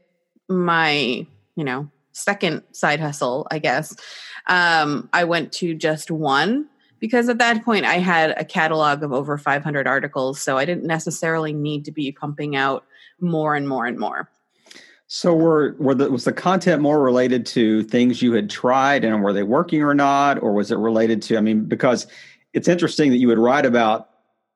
my, 0.49 1.27
you 1.57 1.65
know, 1.65 1.91
second 2.13 2.63
side 2.73 3.01
hustle, 3.01 3.47
I 3.51 3.59
guess, 3.59 3.97
um, 4.47 5.09
I 5.13 5.25
went 5.25 5.53
to 5.55 5.75
just 5.75 6.11
one 6.11 6.69
because 6.99 7.29
at 7.29 7.39
that 7.39 7.65
point 7.65 7.85
I 7.85 7.95
had 7.95 8.31
a 8.39 8.45
catalog 8.45 9.03
of 9.03 9.13
over 9.13 9.37
500 9.37 9.87
articles, 9.87 10.41
so 10.41 10.57
I 10.57 10.65
didn't 10.65 10.85
necessarily 10.85 11.53
need 11.53 11.85
to 11.87 11.93
be 11.93 12.13
pumping 12.13 12.55
out 12.55 12.85
more 13.21 13.55
and 13.55 13.69
more 13.69 13.87
and 13.87 13.99
more. 13.99 14.31
So 15.09 15.35
were 15.35 15.77
were 15.79 15.95
the, 15.95 16.11
was 16.11 16.25
the 16.25 16.33
content 16.33 16.81
more 16.81 17.03
related 17.03 17.45
to 17.47 17.83
things 17.83 18.23
you 18.23 18.33
had 18.33 18.49
tried 18.49 19.05
and 19.05 19.23
were 19.23 19.33
they 19.33 19.43
working 19.43 19.83
or 19.83 19.95
not, 19.95 20.43
or 20.43 20.55
was 20.55 20.71
it 20.71 20.79
related 20.79 21.21
to? 21.23 21.37
I 21.37 21.41
mean, 21.41 21.65
because 21.65 22.07
it's 22.55 22.69
interesting 22.69 23.11
that 23.11 23.19
you 23.19 23.29
would 23.29 23.39
write 23.39 23.67
about 23.67 24.09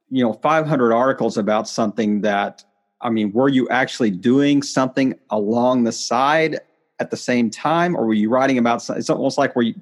you 0.08 0.24
know 0.24 0.32
500 0.32 0.94
articles 0.94 1.36
about 1.36 1.68
something 1.68 2.22
that 2.22 2.64
I 3.00 3.10
mean, 3.10 3.32
were 3.32 3.48
you 3.48 3.68
actually 3.68 4.10
doing 4.10 4.62
something 4.62 5.14
along 5.30 5.84
the 5.84 5.92
side 5.92 6.60
at 6.98 7.10
the 7.10 7.16
same 7.16 7.50
time, 7.50 7.96
or 7.96 8.06
were 8.06 8.14
you 8.14 8.28
writing 8.28 8.58
about? 8.58 8.88
It's 8.90 9.10
almost 9.10 9.38
like 9.38 9.54
were 9.54 9.62
you, 9.62 9.74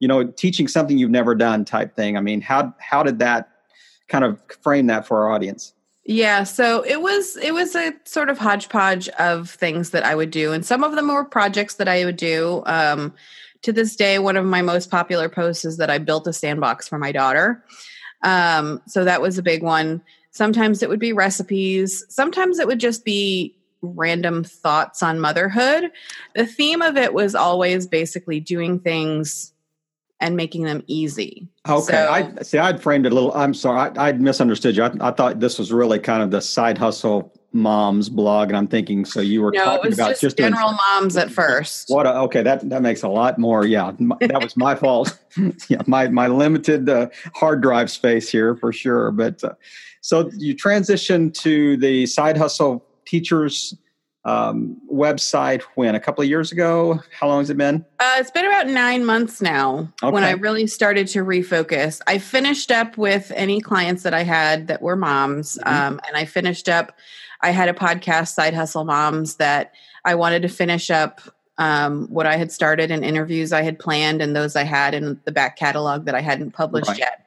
you 0.00 0.08
know, 0.08 0.24
teaching 0.24 0.68
something 0.68 0.98
you've 0.98 1.10
never 1.10 1.34
done 1.34 1.64
type 1.64 1.96
thing. 1.96 2.16
I 2.16 2.20
mean, 2.20 2.40
how 2.40 2.74
how 2.78 3.02
did 3.02 3.18
that 3.20 3.50
kind 4.08 4.24
of 4.24 4.40
frame 4.62 4.86
that 4.86 5.06
for 5.06 5.24
our 5.24 5.32
audience? 5.32 5.74
Yeah, 6.04 6.44
so 6.44 6.82
it 6.82 7.02
was 7.02 7.36
it 7.36 7.52
was 7.52 7.74
a 7.76 7.92
sort 8.04 8.30
of 8.30 8.38
hodgepodge 8.38 9.08
of 9.10 9.50
things 9.50 9.90
that 9.90 10.04
I 10.04 10.14
would 10.14 10.30
do, 10.30 10.52
and 10.52 10.64
some 10.64 10.82
of 10.82 10.94
them 10.94 11.08
were 11.08 11.24
projects 11.24 11.74
that 11.74 11.88
I 11.88 12.04
would 12.04 12.16
do. 12.16 12.62
Um, 12.66 13.14
to 13.62 13.72
this 13.72 13.96
day, 13.96 14.18
one 14.18 14.36
of 14.36 14.46
my 14.46 14.62
most 14.62 14.90
popular 14.90 15.28
posts 15.28 15.64
is 15.64 15.76
that 15.78 15.90
I 15.90 15.98
built 15.98 16.26
a 16.26 16.32
sandbox 16.32 16.88
for 16.88 16.98
my 16.98 17.12
daughter. 17.12 17.64
Um, 18.22 18.80
so 18.86 19.04
that 19.04 19.20
was 19.20 19.36
a 19.36 19.42
big 19.42 19.62
one. 19.62 20.00
Sometimes 20.30 20.82
it 20.82 20.88
would 20.88 21.00
be 21.00 21.12
recipes. 21.12 22.04
Sometimes 22.08 22.58
it 22.58 22.66
would 22.66 22.80
just 22.80 23.04
be 23.04 23.57
random 23.82 24.44
thoughts 24.44 25.02
on 25.02 25.20
motherhood. 25.20 25.90
The 26.34 26.46
theme 26.46 26.82
of 26.82 26.96
it 26.96 27.14
was 27.14 27.34
always 27.34 27.86
basically 27.86 28.40
doing 28.40 28.78
things 28.80 29.52
and 30.20 30.36
making 30.36 30.64
them 30.64 30.82
easy. 30.86 31.48
Okay, 31.68 31.92
so, 31.92 32.08
I 32.10 32.42
see. 32.42 32.58
I'd 32.58 32.82
framed 32.82 33.06
it 33.06 33.12
a 33.12 33.14
little. 33.14 33.32
I'm 33.34 33.54
sorry, 33.54 33.96
I, 33.96 34.10
would 34.10 34.20
misunderstood 34.20 34.76
you. 34.76 34.82
I, 34.82 34.90
I, 35.00 35.10
thought 35.12 35.40
this 35.40 35.58
was 35.58 35.72
really 35.72 35.98
kind 35.98 36.22
of 36.22 36.30
the 36.30 36.40
side 36.40 36.76
hustle 36.76 37.32
moms 37.52 38.08
blog, 38.08 38.48
and 38.48 38.56
I'm 38.56 38.66
thinking 38.66 39.04
so 39.04 39.20
you 39.20 39.42
were 39.42 39.52
no, 39.52 39.64
talking 39.64 39.92
about 39.92 40.10
just, 40.10 40.20
just 40.22 40.36
general 40.38 40.70
doing, 40.70 40.78
moms 40.88 41.16
at 41.16 41.30
first. 41.30 41.88
What? 41.88 42.06
A, 42.06 42.16
okay, 42.22 42.42
that 42.42 42.68
that 42.68 42.82
makes 42.82 43.02
a 43.02 43.08
lot 43.08 43.38
more. 43.38 43.64
Yeah, 43.64 43.92
that 44.20 44.40
was 44.42 44.56
my 44.56 44.74
fault. 44.74 45.18
yeah, 45.68 45.82
my 45.86 46.08
my 46.08 46.26
limited 46.26 46.88
uh, 46.88 47.08
hard 47.34 47.62
drive 47.62 47.90
space 47.90 48.28
here 48.28 48.56
for 48.56 48.72
sure. 48.72 49.12
But 49.12 49.44
uh, 49.44 49.54
so 50.00 50.30
you 50.36 50.56
transitioned 50.56 51.34
to 51.42 51.76
the 51.76 52.06
side 52.06 52.36
hustle 52.36 52.84
teachers 53.08 53.74
um, 54.24 54.80
website 54.92 55.62
when 55.74 55.94
a 55.94 56.00
couple 56.00 56.22
of 56.22 56.28
years 56.28 56.52
ago 56.52 57.00
how 57.18 57.28
long 57.28 57.40
has 57.40 57.50
it 57.50 57.56
been 57.56 57.84
uh, 57.98 58.16
it's 58.18 58.30
been 58.30 58.44
about 58.44 58.66
nine 58.66 59.04
months 59.04 59.40
now 59.40 59.90
okay. 60.02 60.12
when 60.12 60.22
i 60.22 60.32
really 60.32 60.66
started 60.66 61.06
to 61.08 61.20
refocus 61.24 62.00
i 62.06 62.18
finished 62.18 62.70
up 62.70 62.98
with 62.98 63.32
any 63.34 63.60
clients 63.60 64.02
that 64.02 64.12
i 64.12 64.22
had 64.22 64.66
that 64.66 64.82
were 64.82 64.96
moms 64.96 65.56
mm-hmm. 65.58 65.68
um, 65.68 66.00
and 66.06 66.16
i 66.16 66.24
finished 66.24 66.68
up 66.68 66.92
i 67.42 67.50
had 67.50 67.68
a 67.68 67.72
podcast 67.72 68.34
side 68.34 68.52
hustle 68.52 68.84
moms 68.84 69.36
that 69.36 69.72
i 70.04 70.14
wanted 70.14 70.42
to 70.42 70.48
finish 70.48 70.90
up 70.90 71.20
um, 71.56 72.06
what 72.08 72.26
i 72.26 72.36
had 72.36 72.52
started 72.52 72.90
and 72.90 73.04
interviews 73.04 73.52
i 73.52 73.62
had 73.62 73.78
planned 73.78 74.20
and 74.20 74.36
those 74.36 74.56
i 74.56 74.64
had 74.64 74.94
in 74.94 75.18
the 75.24 75.32
back 75.32 75.56
catalog 75.56 76.04
that 76.04 76.14
i 76.14 76.20
hadn't 76.20 76.50
published 76.50 76.88
right. 76.88 76.98
yet 76.98 77.24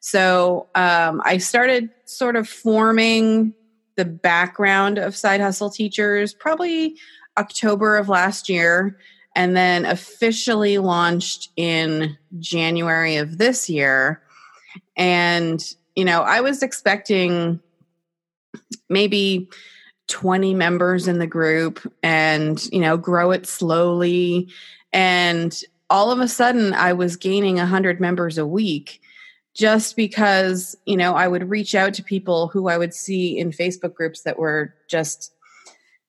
so 0.00 0.66
um, 0.74 1.22
i 1.24 1.38
started 1.38 1.88
sort 2.04 2.36
of 2.36 2.46
forming 2.46 3.54
the 3.96 4.04
background 4.04 4.98
of 4.98 5.16
side 5.16 5.40
hustle 5.40 5.70
teachers 5.70 6.34
probably 6.34 6.96
October 7.38 7.96
of 7.96 8.08
last 8.08 8.48
year 8.48 8.98
and 9.34 9.56
then 9.56 9.86
officially 9.86 10.78
launched 10.78 11.48
in 11.56 12.16
January 12.38 13.16
of 13.16 13.38
this 13.38 13.70
year. 13.70 14.22
And, 14.96 15.62
you 15.96 16.04
know, 16.04 16.22
I 16.22 16.40
was 16.40 16.62
expecting 16.62 17.60
maybe 18.88 19.48
20 20.08 20.54
members 20.54 21.08
in 21.08 21.18
the 21.18 21.26
group 21.26 21.80
and, 22.02 22.62
you 22.70 22.80
know, 22.80 22.96
grow 22.96 23.30
it 23.30 23.46
slowly. 23.46 24.48
And 24.92 25.58
all 25.88 26.10
of 26.10 26.20
a 26.20 26.28
sudden, 26.28 26.74
I 26.74 26.92
was 26.92 27.16
gaining 27.16 27.56
100 27.56 28.00
members 28.00 28.36
a 28.36 28.46
week 28.46 29.00
just 29.54 29.96
because 29.96 30.76
you 30.86 30.96
know 30.96 31.14
i 31.14 31.28
would 31.28 31.48
reach 31.48 31.74
out 31.74 31.94
to 31.94 32.02
people 32.02 32.48
who 32.48 32.68
i 32.68 32.78
would 32.78 32.94
see 32.94 33.38
in 33.38 33.50
facebook 33.50 33.94
groups 33.94 34.22
that 34.22 34.38
were 34.38 34.74
just 34.88 35.32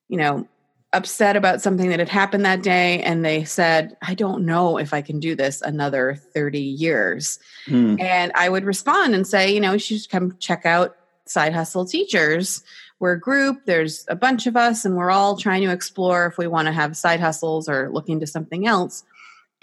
you 0.10 0.18
know 0.18 0.48
upset 0.94 1.36
about 1.36 1.60
something 1.60 1.90
that 1.90 1.98
had 1.98 2.10
happened 2.10 2.46
that 2.46 2.62
day 2.62 3.02
and 3.02 3.26
they 3.26 3.44
said 3.44 3.98
i 4.04 4.14
don't 4.14 4.46
know 4.46 4.78
if 4.78 4.94
i 4.94 5.02
can 5.02 5.20
do 5.20 5.36
this 5.36 5.62
another 5.62 6.16
30 6.34 6.60
years. 6.60 7.40
Hmm. 7.66 7.96
and 8.00 8.32
i 8.36 8.48
would 8.48 8.64
respond 8.64 9.16
and 9.16 9.26
say 9.28 9.54
you 9.54 9.60
know 9.60 9.74
you 9.74 9.80
should 9.80 10.10
come 10.10 10.38
check 10.40 10.66
out 10.66 10.96
side 11.26 11.54
hustle 11.54 11.86
teachers. 11.86 12.64
We're 13.00 13.14
a 13.14 13.20
group. 13.20 13.66
There's 13.66 14.06
a 14.08 14.16
bunch 14.16 14.48
of 14.48 14.56
us 14.56 14.86
and 14.86 14.96
we're 14.96 15.12
all 15.12 15.36
trying 15.38 15.62
to 15.64 15.72
explore 15.72 16.26
if 16.28 16.38
we 16.38 16.48
want 16.48 16.68
to 16.68 16.72
have 16.72 16.96
side 16.96 17.20
hustles 17.20 17.68
or 17.68 17.90
look 17.92 18.10
into 18.10 18.28
something 18.28 18.66
else 18.66 19.04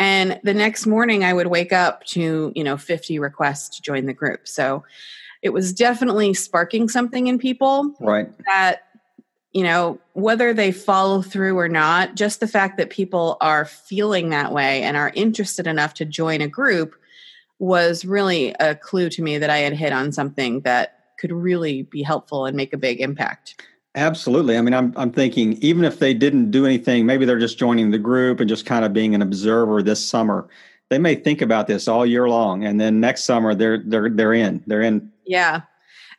and 0.00 0.40
the 0.44 0.54
next 0.54 0.86
morning 0.86 1.24
I 1.24 1.34
would 1.34 1.48
wake 1.48 1.74
up 1.74 2.04
to, 2.06 2.52
you 2.56 2.64
know, 2.64 2.78
50 2.78 3.18
requests 3.18 3.76
to 3.76 3.82
join 3.82 4.06
the 4.06 4.14
group. 4.14 4.48
So 4.48 4.82
it 5.42 5.50
was 5.50 5.74
definitely 5.74 6.32
sparking 6.32 6.88
something 6.88 7.26
in 7.26 7.38
people. 7.38 7.94
Right. 8.00 8.30
That, 8.46 8.84
you 9.52 9.62
know, 9.62 9.98
whether 10.14 10.54
they 10.54 10.72
follow 10.72 11.20
through 11.20 11.58
or 11.58 11.68
not, 11.68 12.14
just 12.14 12.40
the 12.40 12.48
fact 12.48 12.78
that 12.78 12.88
people 12.88 13.36
are 13.42 13.66
feeling 13.66 14.30
that 14.30 14.54
way 14.54 14.82
and 14.82 14.96
are 14.96 15.12
interested 15.14 15.66
enough 15.66 15.92
to 15.94 16.06
join 16.06 16.40
a 16.40 16.48
group 16.48 16.94
was 17.58 18.06
really 18.06 18.54
a 18.58 18.74
clue 18.74 19.10
to 19.10 19.22
me 19.22 19.36
that 19.36 19.50
I 19.50 19.58
had 19.58 19.74
hit 19.74 19.92
on 19.92 20.12
something 20.12 20.60
that 20.60 20.98
could 21.18 21.30
really 21.30 21.82
be 21.82 22.02
helpful 22.02 22.46
and 22.46 22.56
make 22.56 22.72
a 22.72 22.78
big 22.78 23.02
impact. 23.02 23.62
Absolutely. 23.96 24.56
I 24.56 24.60
mean, 24.60 24.74
I'm 24.74 24.92
I'm 24.96 25.10
thinking 25.10 25.54
even 25.54 25.84
if 25.84 25.98
they 25.98 26.14
didn't 26.14 26.50
do 26.52 26.64
anything, 26.64 27.06
maybe 27.06 27.24
they're 27.24 27.40
just 27.40 27.58
joining 27.58 27.90
the 27.90 27.98
group 27.98 28.38
and 28.38 28.48
just 28.48 28.64
kind 28.64 28.84
of 28.84 28.92
being 28.92 29.14
an 29.14 29.22
observer 29.22 29.82
this 29.82 30.04
summer. 30.04 30.48
They 30.90 30.98
may 30.98 31.16
think 31.16 31.42
about 31.42 31.66
this 31.66 31.88
all 31.88 32.06
year 32.06 32.28
long, 32.28 32.64
and 32.64 32.80
then 32.80 33.00
next 33.00 33.24
summer 33.24 33.54
they're 33.54 33.78
they're 33.78 34.08
they're 34.08 34.34
in. 34.34 34.62
They're 34.68 34.82
in. 34.82 35.10
Yeah, 35.26 35.62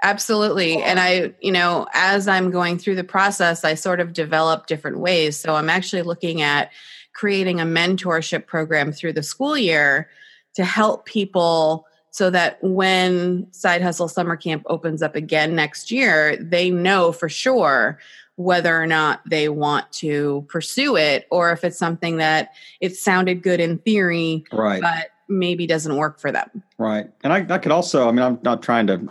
absolutely. 0.04 0.84
And 0.84 1.00
I, 1.00 1.34
you 1.40 1.52
know, 1.52 1.88
as 1.94 2.28
I'm 2.28 2.52
going 2.52 2.78
through 2.78 2.96
the 2.96 3.06
process, 3.06 3.64
I 3.64 3.76
sort 3.76 4.02
of 4.02 4.12
develop 4.12 4.68
different 4.68 5.00
ways. 5.00 5.38
So 5.38 5.56
I'm 5.56 5.70
actually 5.70 6.02
looking 6.02 6.42
at 6.42 6.72
creating 7.14 7.62
a 7.62 7.66
mentorship 7.66 8.48
program 8.48 8.92
through 8.92 9.14
the 9.14 9.24
school 9.24 9.58
year 9.58 10.10
to 10.56 10.66
help 10.66 11.06
people 11.06 11.86
so 12.12 12.30
that 12.30 12.58
when 12.62 13.48
Side 13.52 13.82
Hustle 13.82 14.10
Summer 14.10 14.36
Camp 14.36 14.64
opens 14.68 15.02
up 15.02 15.16
again 15.16 15.56
next 15.56 15.92
year, 15.92 16.38
they 16.38 16.70
know 16.70 17.12
for 17.12 17.30
sure 17.30 18.00
whether 18.36 18.80
or 18.80 18.86
not 18.86 19.22
they 19.30 19.50
want 19.50 19.92
to 19.94 20.46
pursue 20.50 20.98
it 20.98 21.26
or 21.32 21.52
if 21.52 21.64
it's 21.64 21.78
something 21.78 22.18
that 22.18 22.54
it 22.82 22.96
sounded 22.96 23.42
good 23.42 23.60
in 23.60 23.78
theory, 23.80 24.44
right. 24.52 24.82
but 24.82 25.12
maybe 25.30 25.66
doesn't 25.66 25.96
work 25.96 26.20
for 26.20 26.32
them. 26.32 26.50
Right. 26.78 27.10
And 27.24 27.32
I, 27.32 27.46
I 27.50 27.58
could 27.58 27.72
also, 27.72 28.08
I 28.08 28.12
mean, 28.12 28.24
I'm 28.24 28.40
not 28.44 28.62
trying 28.62 28.88
to 28.88 29.08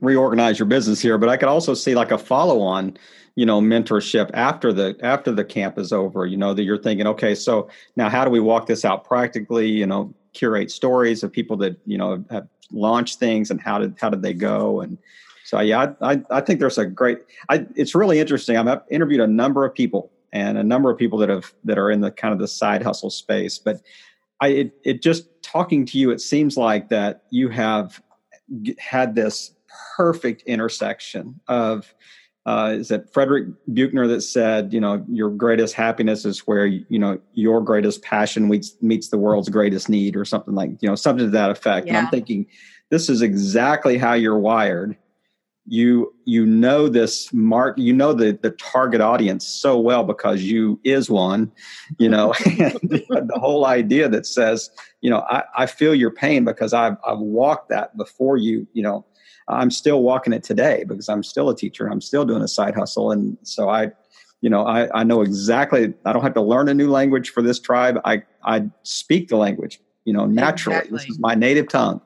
reorganize 0.00 0.58
your 0.58 0.66
business 0.66 1.00
here, 1.00 1.18
but 1.18 1.28
I 1.28 1.36
could 1.36 1.48
also 1.48 1.74
see 1.74 1.94
like 1.94 2.12
a 2.12 2.18
follow 2.18 2.60
on 2.60 2.96
you 3.36 3.44
know 3.44 3.60
mentorship 3.60 4.30
after 4.32 4.72
the 4.72 4.96
after 5.02 5.32
the 5.32 5.44
camp 5.44 5.76
is 5.76 5.92
over 5.92 6.24
you 6.24 6.36
know 6.36 6.54
that 6.54 6.62
you're 6.62 6.78
thinking 6.78 7.04
okay 7.04 7.34
so 7.34 7.68
now 7.96 8.08
how 8.08 8.24
do 8.24 8.30
we 8.30 8.38
walk 8.38 8.66
this 8.68 8.84
out 8.84 9.02
practically 9.02 9.68
you 9.68 9.84
know 9.84 10.14
curate 10.34 10.70
stories 10.70 11.22
of 11.22 11.32
people 11.32 11.56
that 11.58 11.78
you 11.86 11.96
know 11.96 12.24
have 12.30 12.48
launched 12.70 13.18
things 13.18 13.50
and 13.50 13.60
how 13.60 13.78
did 13.78 13.96
how 14.00 14.10
did 14.10 14.22
they 14.22 14.34
go? 14.34 14.80
And 14.80 14.98
so 15.44 15.60
yeah 15.60 15.92
I, 16.00 16.22
I, 16.30 16.40
think 16.40 16.60
there's 16.60 16.78
a 16.78 16.86
great 16.86 17.18
I, 17.48 17.66
it's 17.76 17.94
really 17.94 18.18
interesting. 18.18 18.56
I've 18.56 18.80
interviewed 18.90 19.20
a 19.20 19.26
number 19.26 19.64
of 19.64 19.74
people 19.74 20.10
and 20.32 20.58
a 20.58 20.64
number 20.64 20.90
of 20.90 20.98
people 20.98 21.18
that 21.18 21.28
have 21.28 21.52
that 21.64 21.78
are 21.78 21.90
in 21.90 22.00
the 22.00 22.10
kind 22.10 22.32
of 22.32 22.40
the 22.40 22.48
side 22.48 22.82
hustle 22.82 23.10
space 23.10 23.58
but 23.58 23.80
I 24.40 24.48
it, 24.48 24.72
it 24.84 25.02
just 25.02 25.28
talking 25.42 25.86
to 25.86 25.98
you 25.98 26.10
it 26.10 26.20
seems 26.20 26.56
like 26.56 26.88
that 26.88 27.22
you 27.30 27.48
have 27.50 28.02
had 28.78 29.14
this 29.14 29.52
perfect 29.96 30.42
intersection 30.42 31.40
of 31.48 31.94
uh, 32.46 32.74
is 32.78 32.90
it 32.90 33.08
Frederick 33.12 33.48
Buechner 33.72 34.06
that 34.08 34.20
said, 34.20 34.72
you 34.72 34.80
know, 34.80 35.04
your 35.08 35.30
greatest 35.30 35.74
happiness 35.74 36.26
is 36.26 36.40
where, 36.40 36.66
you 36.66 36.98
know, 36.98 37.18
your 37.32 37.62
greatest 37.62 38.02
passion 38.02 38.48
meets, 38.48 38.76
meets 38.82 39.08
the 39.08 39.16
world's 39.16 39.48
greatest 39.48 39.88
need 39.88 40.14
or 40.14 40.26
something 40.26 40.54
like, 40.54 40.70
you 40.80 40.88
know, 40.88 40.94
something 40.94 41.24
to 41.24 41.30
that 41.30 41.50
effect. 41.50 41.86
Yeah. 41.86 41.96
And 41.96 42.06
I'm 42.06 42.10
thinking 42.10 42.46
this 42.90 43.08
is 43.08 43.22
exactly 43.22 43.96
how 43.96 44.12
you're 44.12 44.38
wired. 44.38 44.94
You, 45.66 46.12
you 46.26 46.44
know, 46.44 46.88
this 46.88 47.32
mark, 47.32 47.78
you 47.78 47.94
know, 47.94 48.12
the, 48.12 48.38
the 48.42 48.50
target 48.50 49.00
audience 49.00 49.46
so 49.46 49.80
well 49.80 50.04
because 50.04 50.42
you 50.42 50.78
is 50.84 51.08
one, 51.08 51.50
you 51.98 52.10
know, 52.10 52.34
and 52.44 52.78
the 52.82 53.38
whole 53.40 53.64
idea 53.64 54.10
that 54.10 54.26
says, 54.26 54.68
you 55.00 55.08
know, 55.08 55.24
I, 55.30 55.44
I 55.56 55.64
feel 55.64 55.94
your 55.94 56.10
pain 56.10 56.44
because 56.44 56.74
I've, 56.74 56.98
I've 57.06 57.20
walked 57.20 57.70
that 57.70 57.96
before 57.96 58.36
you, 58.36 58.66
you 58.74 58.82
know, 58.82 59.06
I'm 59.48 59.70
still 59.70 60.02
walking 60.02 60.32
it 60.32 60.42
today 60.42 60.84
because 60.86 61.08
I'm 61.08 61.22
still 61.22 61.50
a 61.50 61.56
teacher. 61.56 61.86
I'm 61.86 62.00
still 62.00 62.24
doing 62.24 62.42
a 62.42 62.48
side 62.48 62.74
hustle. 62.74 63.12
And 63.12 63.36
so 63.42 63.68
I, 63.68 63.92
you 64.40 64.50
know, 64.50 64.66
I, 64.66 64.88
I 64.98 65.04
know 65.04 65.22
exactly, 65.22 65.92
I 66.04 66.12
don't 66.12 66.22
have 66.22 66.34
to 66.34 66.42
learn 66.42 66.68
a 66.68 66.74
new 66.74 66.90
language 66.90 67.30
for 67.30 67.42
this 67.42 67.58
tribe. 67.58 67.98
I, 68.04 68.22
I 68.42 68.68
speak 68.82 69.28
the 69.28 69.36
language, 69.36 69.80
you 70.04 70.12
know, 70.12 70.26
naturally. 70.26 70.78
Exactly. 70.78 70.98
This 70.98 71.08
is 71.08 71.18
my 71.18 71.34
native 71.34 71.68
tongue. 71.68 72.00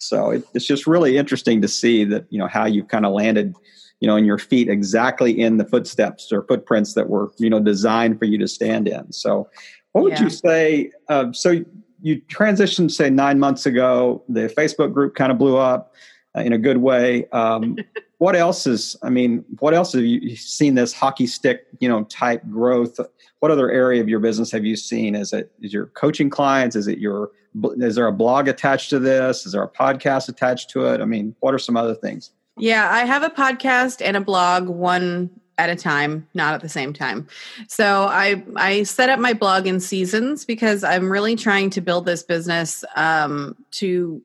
So 0.00 0.30
it, 0.30 0.44
it's 0.54 0.66
just 0.66 0.86
really 0.86 1.16
interesting 1.16 1.60
to 1.62 1.68
see 1.68 2.04
that, 2.04 2.26
you 2.30 2.38
know, 2.38 2.46
how 2.46 2.66
you've 2.66 2.88
kind 2.88 3.04
of 3.04 3.12
landed, 3.12 3.54
you 4.00 4.06
know, 4.06 4.16
in 4.16 4.24
your 4.24 4.38
feet 4.38 4.68
exactly 4.68 5.38
in 5.38 5.56
the 5.56 5.64
footsteps 5.64 6.32
or 6.32 6.42
footprints 6.44 6.94
that 6.94 7.08
were, 7.08 7.32
you 7.38 7.50
know, 7.50 7.60
designed 7.60 8.18
for 8.18 8.24
you 8.24 8.38
to 8.38 8.48
stand 8.48 8.88
in. 8.88 9.12
So 9.12 9.48
what 9.92 10.04
would 10.04 10.12
yeah. 10.12 10.22
you 10.22 10.30
say? 10.30 10.92
Uh, 11.08 11.32
so 11.32 11.64
you 12.00 12.22
transitioned, 12.28 12.92
say, 12.92 13.10
nine 13.10 13.38
months 13.38 13.66
ago, 13.66 14.22
the 14.28 14.48
Facebook 14.48 14.94
group 14.94 15.16
kind 15.16 15.32
of 15.32 15.38
blew 15.38 15.56
up 15.56 15.94
uh, 16.36 16.40
in 16.40 16.52
a 16.52 16.58
good 16.58 16.78
way. 16.78 17.28
Um, 17.30 17.76
what 18.18 18.36
else 18.36 18.66
is? 18.66 18.96
I 19.02 19.10
mean, 19.10 19.44
what 19.58 19.74
else 19.74 19.92
have 19.92 20.04
you 20.04 20.36
seen 20.36 20.74
this 20.74 20.92
hockey 20.92 21.26
stick, 21.26 21.66
you 21.80 21.88
know, 21.88 22.04
type 22.04 22.42
growth? 22.50 22.98
What 23.40 23.50
other 23.50 23.70
area 23.70 24.00
of 24.00 24.08
your 24.08 24.20
business 24.20 24.50
have 24.52 24.64
you 24.64 24.76
seen? 24.76 25.14
Is 25.14 25.32
it 25.32 25.52
is 25.60 25.72
your 25.72 25.86
coaching 25.86 26.30
clients? 26.30 26.76
Is 26.76 26.88
it 26.88 26.98
your 26.98 27.30
is 27.78 27.94
there 27.94 28.06
a 28.06 28.12
blog 28.12 28.48
attached 28.48 28.90
to 28.90 28.98
this? 28.98 29.46
Is 29.46 29.52
there 29.52 29.62
a 29.62 29.70
podcast 29.70 30.28
attached 30.28 30.70
to 30.70 30.86
it? 30.86 31.00
I 31.00 31.04
mean, 31.04 31.34
what 31.40 31.54
are 31.54 31.58
some 31.58 31.76
other 31.76 31.94
things? 31.94 32.30
Yeah, 32.56 32.90
I 32.90 33.04
have 33.04 33.22
a 33.22 33.30
podcast 33.30 34.02
and 34.04 34.16
a 34.16 34.20
blog, 34.20 34.68
one 34.68 35.30
at 35.58 35.70
a 35.70 35.76
time, 35.76 36.26
not 36.34 36.54
at 36.54 36.60
the 36.60 36.68
same 36.68 36.92
time. 36.92 37.26
So 37.68 38.04
I 38.04 38.42
I 38.56 38.84
set 38.84 39.10
up 39.10 39.18
my 39.18 39.32
blog 39.32 39.66
in 39.66 39.80
seasons 39.80 40.44
because 40.44 40.84
I'm 40.84 41.10
really 41.10 41.36
trying 41.36 41.70
to 41.70 41.80
build 41.80 42.06
this 42.06 42.22
business 42.22 42.84
um, 42.96 43.56
to 43.72 44.22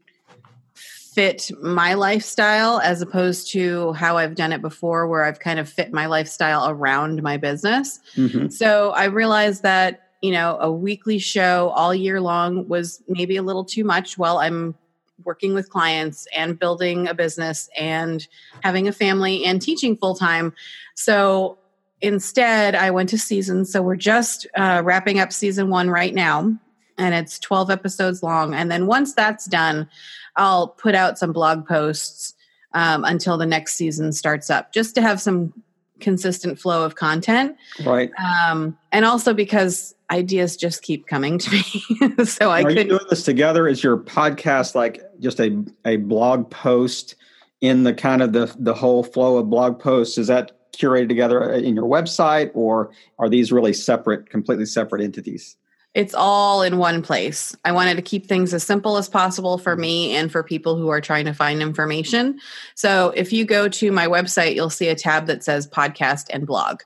fit 1.14 1.52
my 1.62 1.94
lifestyle 1.94 2.80
as 2.80 3.02
opposed 3.02 3.52
to 3.52 3.94
how 3.94 4.18
I've 4.18 4.36
done 4.36 4.52
it 4.52 4.62
before, 4.62 5.08
where 5.08 5.24
I've 5.24 5.40
kind 5.40 5.60
of 5.60 5.70
fit 5.70 5.94
my 5.94 6.06
lifestyle 6.08 6.70
around 6.70 7.22
my 7.22 7.38
business. 7.38 8.00
Mm-hmm. 8.16 8.50
So 8.50 8.92
I 8.92 9.06
realized 9.06 9.64
that 9.64 10.10
you 10.22 10.32
know 10.32 10.58
a 10.60 10.72
weekly 10.72 11.20
show 11.20 11.70
all 11.76 11.94
year 11.94 12.22
long 12.22 12.68
was 12.68 13.02
maybe 13.08 13.36
a 13.36 13.44
little 13.44 13.66
too 13.66 13.84
much 13.84 14.18
while 14.18 14.38
I'm 14.40 14.76
working 15.24 15.54
with 15.54 15.70
clients 15.70 16.28
and 16.36 16.60
building 16.60 17.08
a 17.08 17.14
business 17.14 17.70
and 17.78 18.28
having 18.62 18.88
a 18.88 18.92
family 18.92 19.46
and 19.46 19.62
teaching 19.62 19.96
full 19.96 20.16
time. 20.16 20.54
So 20.96 21.58
instead, 22.02 22.76
I 22.76 22.92
went 22.92 23.10
to 23.10 23.18
seasons. 23.18 23.72
So 23.72 23.82
we're 23.82 23.96
just 23.96 24.48
uh, 24.56 24.82
wrapping 24.84 25.20
up 25.20 25.32
season 25.32 25.70
one 25.70 25.90
right 25.90 26.14
now, 26.14 26.58
and 26.98 27.16
it's 27.16 27.40
12 27.40 27.70
episodes 27.70 28.22
long. 28.22 28.54
And 28.54 28.70
then 28.70 28.88
once 28.88 29.14
that's 29.14 29.46
done, 29.46 29.90
I'll 30.36 30.68
put 30.68 30.96
out 30.96 31.18
some 31.18 31.34
blog 31.34 31.68
posts 31.68 32.34
um, 32.74 33.06
until 33.06 33.38
the 33.38 33.46
next 33.46 33.76
season 33.76 34.12
starts 34.12 34.50
up, 34.50 34.74
just 34.74 34.96
to 34.96 35.02
have 35.02 35.22
some 35.22 35.54
consistent 36.00 36.60
flow 36.60 36.84
of 36.84 36.96
content. 36.96 37.56
Right. 37.86 38.12
Um, 38.20 38.78
and 38.92 39.06
also 39.06 39.34
because 39.34 39.96
ideas 40.12 40.58
just 40.58 40.82
keep 40.82 41.08
coming 41.08 41.38
to 41.40 41.52
me. 41.52 42.26
so 42.26 42.52
I 42.52 42.64
could 42.64 42.78
you 42.78 42.84
doing 42.84 43.06
this 43.10 43.24
together. 43.24 43.68
Is 43.68 43.84
your 43.84 43.98
podcast 43.98 44.76
like 44.76 45.02
just 45.20 45.40
a 45.40 45.64
a 45.86 45.98
blog 45.98 46.50
post 46.50 47.16
in 47.62 47.84
the 47.84 47.94
kind 47.94 48.22
of 48.22 48.34
the 48.34 48.54
the 48.60 48.74
whole 48.74 49.04
flow 49.04 49.38
of 49.38 49.50
blog 49.50 49.80
posts? 49.80 50.18
Is 50.18 50.28
that 50.28 50.52
curated 50.74 51.08
together 51.08 51.52
in 51.52 51.76
your 51.76 51.86
website, 51.86 52.52
or 52.54 52.92
are 53.20 53.30
these 53.30 53.52
really 53.52 53.74
separate, 53.74 54.30
completely 54.30 54.66
separate 54.66 55.02
entities? 55.02 55.56
It's 55.94 56.16
all 56.16 56.64
in 56.64 56.78
one 56.78 57.04
place. 57.04 57.56
I 57.64 57.72
wanted 57.72 57.96
to 57.96 58.02
keep 58.02 58.26
things 58.26 58.54
as 58.54 58.64
simple 58.64 58.98
as 58.98 59.08
possible 59.08 59.60
for 59.60 59.76
me 59.76 60.16
and 60.16 60.32
for 60.32 60.42
people 60.42 60.76
who 60.76 60.90
are 60.90 61.02
trying 61.02 61.26
to 61.26 61.34
find 61.34 61.62
information. 61.62 62.40
So 62.74 63.14
if 63.16 63.32
you 63.32 63.46
go 63.46 63.68
to 63.68 63.92
my 63.92 64.08
website, 64.08 64.56
you'll 64.56 64.72
see 64.72 64.88
a 64.88 64.96
tab 64.96 65.28
that 65.28 65.44
says 65.44 65.68
podcast 65.68 66.28
and 66.32 66.48
blog. 66.48 66.82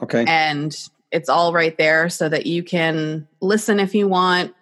Okay. 0.00 0.24
And 0.28 0.76
it's 1.10 1.28
all 1.28 1.52
right 1.52 1.76
there 1.76 2.08
so 2.08 2.28
that 2.28 2.46
you 2.46 2.62
can 2.62 3.26
listen 3.40 3.80
if 3.80 3.94
you 3.94 4.06
want. 4.06 4.54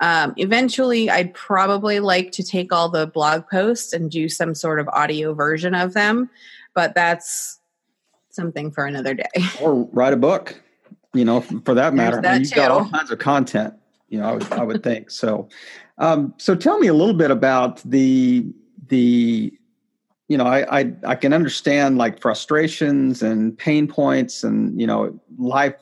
Um, 0.00 0.34
eventually, 0.36 1.10
I'd 1.10 1.34
probably 1.34 2.00
like 2.00 2.32
to 2.32 2.42
take 2.42 2.72
all 2.72 2.88
the 2.88 3.06
blog 3.06 3.48
posts 3.48 3.92
and 3.92 4.10
do 4.10 4.28
some 4.28 4.54
sort 4.54 4.80
of 4.80 4.88
audio 4.88 5.34
version 5.34 5.74
of 5.74 5.94
them, 5.94 6.30
but 6.74 6.94
that's 6.94 7.58
something 8.30 8.70
for 8.70 8.84
another 8.86 9.14
day. 9.14 9.28
Or 9.60 9.88
write 9.92 10.12
a 10.12 10.16
book 10.16 10.60
you 11.18 11.24
know, 11.24 11.40
for 11.40 11.74
that 11.74 11.94
matter. 11.94 12.22
That 12.22 12.40
you've 12.40 12.52
got 12.52 12.70
all 12.70 12.88
kinds 12.88 13.10
of 13.10 13.18
content, 13.18 13.74
you 14.08 14.20
know, 14.20 14.28
I 14.28 14.32
would, 14.34 14.52
I 14.52 14.62
would 14.62 14.82
think. 14.84 15.10
So, 15.10 15.48
um, 15.98 16.32
so 16.38 16.54
tell 16.54 16.78
me 16.78 16.86
a 16.86 16.94
little 16.94 17.14
bit 17.14 17.32
about 17.32 17.82
the, 17.84 18.46
the, 18.86 19.52
you 20.28 20.36
know, 20.36 20.44
I, 20.46 20.80
I, 20.80 20.92
I 21.04 21.14
can 21.16 21.32
understand 21.32 21.98
like 21.98 22.20
frustrations 22.20 23.20
and 23.22 23.58
pain 23.58 23.88
points 23.88 24.44
and, 24.44 24.80
you 24.80 24.86
know, 24.86 25.18
life, 25.38 25.74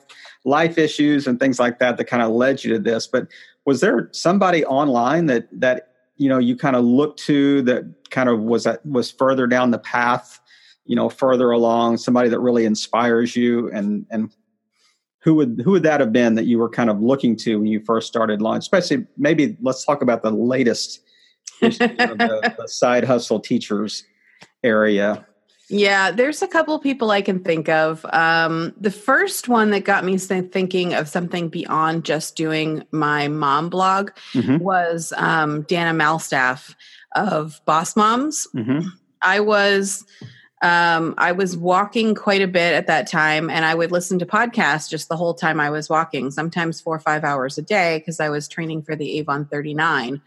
life 0.43 0.77
issues 0.79 1.27
and 1.27 1.39
things 1.39 1.59
like 1.59 1.77
that 1.79 1.97
that 1.97 2.05
kind 2.05 2.23
of 2.23 2.31
led 2.31 2.63
you 2.63 2.73
to 2.73 2.79
this. 2.79 3.05
But 3.05 3.27
was 3.65 3.81
there 3.81 4.09
somebody 4.13 4.65
online 4.65 5.27
that, 5.27 5.47
that, 5.51 5.93
you 6.15 6.29
know, 6.29 6.39
you 6.39 6.55
kind 6.55 6.75
of 6.75 6.83
looked 6.83 7.19
to 7.25 7.61
that 7.63 7.85
kind 8.09 8.27
of 8.27 8.39
was 8.39 8.63
that 8.63 8.83
was 8.85 9.11
further 9.11 9.45
down 9.45 9.69
the 9.69 9.77
path, 9.77 10.39
you 10.85 10.95
know, 10.95 11.09
further 11.09 11.51
along, 11.51 11.97
somebody 11.97 12.29
that 12.29 12.39
really 12.39 12.65
inspires 12.65 13.35
you 13.35 13.69
and, 13.71 14.07
and 14.09 14.31
who 15.19 15.35
would 15.35 15.61
who 15.63 15.71
would 15.71 15.83
that 15.83 15.99
have 15.99 16.13
been 16.13 16.35
that 16.35 16.45
you 16.45 16.57
were 16.57 16.69
kind 16.69 16.89
of 16.89 17.01
looking 17.01 17.35
to 17.37 17.57
when 17.57 17.67
you 17.67 17.81
first 17.81 18.07
started 18.07 18.41
launch? 18.41 18.61
Especially 18.61 19.05
maybe 19.17 19.57
let's 19.61 19.83
talk 19.85 20.01
about 20.01 20.23
the 20.23 20.31
latest 20.31 21.01
the, 21.61 22.53
the 22.57 22.67
side 22.67 23.03
hustle 23.03 23.39
teachers 23.39 24.03
area. 24.63 25.25
Yeah, 25.69 26.11
there's 26.11 26.41
a 26.41 26.47
couple 26.47 26.75
of 26.75 26.81
people 26.81 27.11
I 27.11 27.21
can 27.21 27.43
think 27.43 27.67
of. 27.67 28.05
Um, 28.13 28.73
the 28.79 28.91
first 28.91 29.49
one 29.49 29.71
that 29.71 29.83
got 29.83 30.05
me 30.05 30.17
thinking 30.17 30.93
of 30.93 31.09
something 31.09 31.49
beyond 31.49 32.05
just 32.05 32.37
doing 32.37 32.85
my 32.91 33.27
mom 33.27 33.69
blog 33.69 34.11
mm-hmm. 34.31 34.59
was 34.59 35.11
um, 35.17 35.63
Dana 35.63 35.91
Malstaff 35.91 36.73
of 37.15 37.59
Boss 37.65 37.97
Moms. 37.97 38.47
Mm-hmm. 38.55 38.87
I 39.21 39.41
was 39.41 40.05
um, 40.61 41.13
I 41.17 41.33
was 41.33 41.55
walking 41.55 42.15
quite 42.15 42.41
a 42.41 42.47
bit 42.47 42.73
at 42.73 42.87
that 42.87 43.07
time, 43.07 43.49
and 43.49 43.63
I 43.63 43.75
would 43.75 43.91
listen 43.91 44.17
to 44.19 44.25
podcasts 44.25 44.89
just 44.89 45.07
the 45.07 45.15
whole 45.15 45.33
time 45.33 45.59
I 45.59 45.69
was 45.69 45.89
walking, 45.89 46.31
sometimes 46.31 46.81
four 46.81 46.95
or 46.95 46.99
five 46.99 47.23
hours 47.23 47.57
a 47.57 47.61
day, 47.61 47.99
because 47.99 48.19
I 48.19 48.29
was 48.29 48.47
training 48.47 48.81
for 48.81 48.95
the 48.95 49.19
Avon 49.19 49.45
39. 49.45 50.21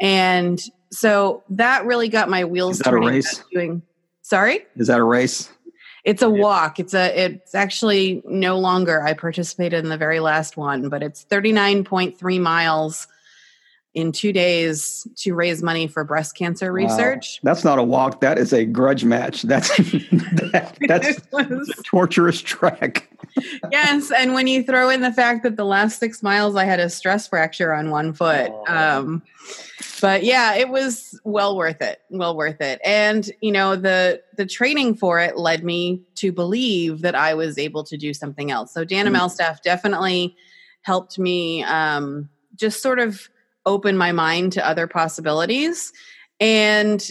And 0.00 0.60
so 0.90 1.42
that 1.50 1.84
really 1.84 2.08
got 2.08 2.30
my 2.30 2.44
wheels 2.44 2.76
Is 2.76 2.78
that 2.80 2.90
turning. 2.90 3.08
A 3.08 3.12
race? 3.12 3.44
Doing, 3.52 3.82
sorry? 4.22 4.66
Is 4.76 4.86
that 4.86 4.98
a 4.98 5.04
race? 5.04 5.50
It's 6.04 6.22
a 6.22 6.30
walk. 6.30 6.78
It's 6.78 6.94
a. 6.94 7.24
It's 7.24 7.54
actually 7.54 8.22
no 8.24 8.60
longer. 8.60 9.02
I 9.02 9.12
participated 9.12 9.82
in 9.82 9.90
the 9.90 9.96
very 9.96 10.20
last 10.20 10.56
one, 10.56 10.88
but 10.88 11.02
it's 11.02 11.24
39.3 11.24 12.40
miles 12.40 13.08
in 13.96 14.12
two 14.12 14.30
days 14.30 15.08
to 15.16 15.34
raise 15.34 15.62
money 15.62 15.86
for 15.86 16.04
breast 16.04 16.36
cancer 16.36 16.70
research. 16.70 17.40
Wow. 17.42 17.50
That's 17.50 17.64
not 17.64 17.78
a 17.78 17.82
walk. 17.82 18.20
That 18.20 18.38
is 18.38 18.52
a 18.52 18.66
grudge 18.66 19.04
match. 19.04 19.40
That's 19.42 19.74
that, 19.74 20.76
that's 20.86 21.18
was, 21.32 21.72
torturous 21.82 22.42
trek. 22.42 23.08
yes, 23.72 24.12
and 24.12 24.34
when 24.34 24.48
you 24.48 24.62
throw 24.62 24.90
in 24.90 25.00
the 25.00 25.12
fact 25.12 25.44
that 25.44 25.56
the 25.56 25.64
last 25.64 25.98
six 25.98 26.22
miles 26.22 26.56
I 26.56 26.64
had 26.64 26.78
a 26.78 26.90
stress 26.90 27.26
fracture 27.26 27.72
on 27.72 27.90
one 27.90 28.12
foot. 28.12 28.52
Oh. 28.68 28.98
Um, 28.98 29.22
but 30.02 30.24
yeah, 30.24 30.54
it 30.54 30.68
was 30.68 31.18
well 31.24 31.56
worth 31.56 31.80
it. 31.80 32.02
Well 32.10 32.36
worth 32.36 32.60
it. 32.60 32.82
And 32.84 33.30
you 33.40 33.50
know, 33.50 33.76
the 33.76 34.22
the 34.36 34.44
training 34.44 34.96
for 34.96 35.20
it 35.20 35.38
led 35.38 35.64
me 35.64 36.02
to 36.16 36.32
believe 36.32 37.00
that 37.00 37.14
I 37.14 37.32
was 37.32 37.56
able 37.56 37.82
to 37.84 37.96
do 37.96 38.12
something 38.12 38.50
else. 38.50 38.74
So 38.74 38.84
Dana 38.84 39.10
mm. 39.10 39.16
Malstaff 39.16 39.62
definitely 39.62 40.36
helped 40.82 41.18
me 41.18 41.64
um, 41.64 42.28
just 42.56 42.82
sort 42.82 42.98
of 42.98 43.30
open 43.66 43.96
my 43.96 44.12
mind 44.12 44.52
to 44.52 44.66
other 44.66 44.86
possibilities. 44.86 45.92
And 46.40 47.10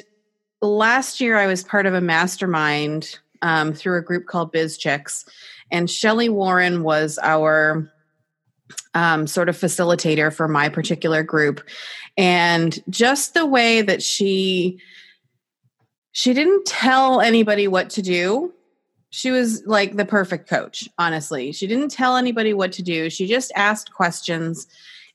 last 0.61 1.19
year, 1.21 1.37
I 1.37 1.47
was 1.47 1.63
part 1.63 1.85
of 1.85 1.93
a 1.93 2.01
mastermind 2.01 3.19
um, 3.41 3.73
through 3.73 3.99
a 3.99 4.01
group 4.01 4.25
called 4.25 4.51
Biz 4.51 4.77
Chicks, 4.77 5.25
and 5.71 5.89
Shelly 5.89 6.29
Warren 6.29 6.83
was 6.83 7.19
our 7.21 7.91
um, 8.93 9.27
sort 9.27 9.49
of 9.49 9.57
facilitator 9.57 10.33
for 10.33 10.47
my 10.47 10.69
particular 10.69 11.21
group. 11.21 11.61
And 12.17 12.81
just 12.89 13.33
the 13.33 13.45
way 13.45 13.81
that 13.81 14.01
she 14.01 14.79
she 16.13 16.33
didn't 16.33 16.65
tell 16.65 17.19
anybody 17.19 17.67
what 17.67 17.89
to 17.91 18.01
do. 18.01 18.53
She 19.09 19.31
was 19.31 19.65
like 19.65 19.97
the 19.97 20.05
perfect 20.05 20.47
coach, 20.47 20.87
honestly. 20.97 21.51
She 21.51 21.67
didn't 21.67 21.89
tell 21.89 22.15
anybody 22.15 22.53
what 22.53 22.71
to 22.73 22.83
do. 22.83 23.09
She 23.09 23.27
just 23.27 23.51
asked 23.55 23.93
questions 23.93 24.65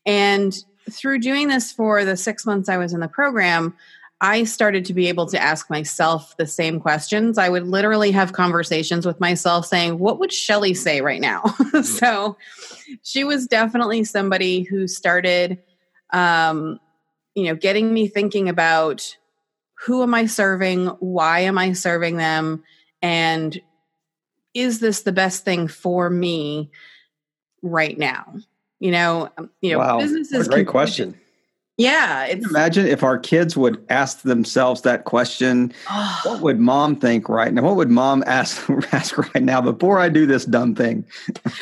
and 0.05 0.55
through 0.89 1.19
doing 1.19 1.47
this 1.47 1.71
for 1.71 2.03
the 2.05 2.17
six 2.17 2.45
months 2.45 2.69
I 2.69 2.77
was 2.77 2.93
in 2.93 2.99
the 2.99 3.07
program, 3.07 3.73
I 4.21 4.43
started 4.43 4.85
to 4.85 4.93
be 4.93 5.07
able 5.07 5.25
to 5.27 5.41
ask 5.41 5.69
myself 5.69 6.37
the 6.37 6.45
same 6.45 6.79
questions. 6.79 7.39
I 7.39 7.49
would 7.49 7.67
literally 7.67 8.11
have 8.11 8.33
conversations 8.33 9.05
with 9.05 9.19
myself 9.19 9.65
saying, 9.65 9.97
What 9.97 10.19
would 10.19 10.31
Shelly 10.31 10.75
say 10.75 11.01
right 11.01 11.19
now? 11.19 11.43
so 11.83 12.37
she 13.01 13.23
was 13.23 13.47
definitely 13.47 14.03
somebody 14.03 14.61
who 14.61 14.87
started, 14.87 15.57
um, 16.11 16.79
you 17.33 17.45
know, 17.45 17.55
getting 17.55 17.91
me 17.93 18.07
thinking 18.07 18.47
about 18.47 19.17
who 19.73 20.03
am 20.03 20.13
I 20.13 20.27
serving? 20.27 20.85
Why 20.99 21.39
am 21.39 21.57
I 21.57 21.73
serving 21.73 22.17
them? 22.17 22.63
And 23.01 23.59
is 24.53 24.79
this 24.79 25.01
the 25.01 25.11
best 25.11 25.43
thing 25.43 25.67
for 25.67 26.11
me 26.11 26.69
right 27.63 27.97
now? 27.97 28.35
You 28.81 28.91
know, 28.91 29.29
um, 29.37 29.49
you 29.61 29.71
know, 29.71 29.77
wow. 29.77 29.99
businesses. 29.99 30.47
great 30.47 30.67
question. 30.67 31.15
Yeah, 31.77 32.25
imagine 32.25 32.87
if 32.87 33.03
our 33.03 33.19
kids 33.19 33.55
would 33.55 33.83
ask 33.89 34.23
themselves 34.23 34.81
that 34.81 35.05
question. 35.05 35.71
Oh. 35.89 36.21
What 36.25 36.41
would 36.41 36.59
mom 36.59 36.95
think 36.95 37.29
right 37.29 37.53
now? 37.53 37.61
What 37.61 37.75
would 37.75 37.91
mom 37.91 38.23
ask 38.27 38.67
ask 38.91 39.17
right 39.17 39.43
now 39.43 39.61
before 39.61 39.99
I 39.99 40.09
do 40.09 40.25
this 40.25 40.45
dumb 40.45 40.73
thing? 40.73 41.05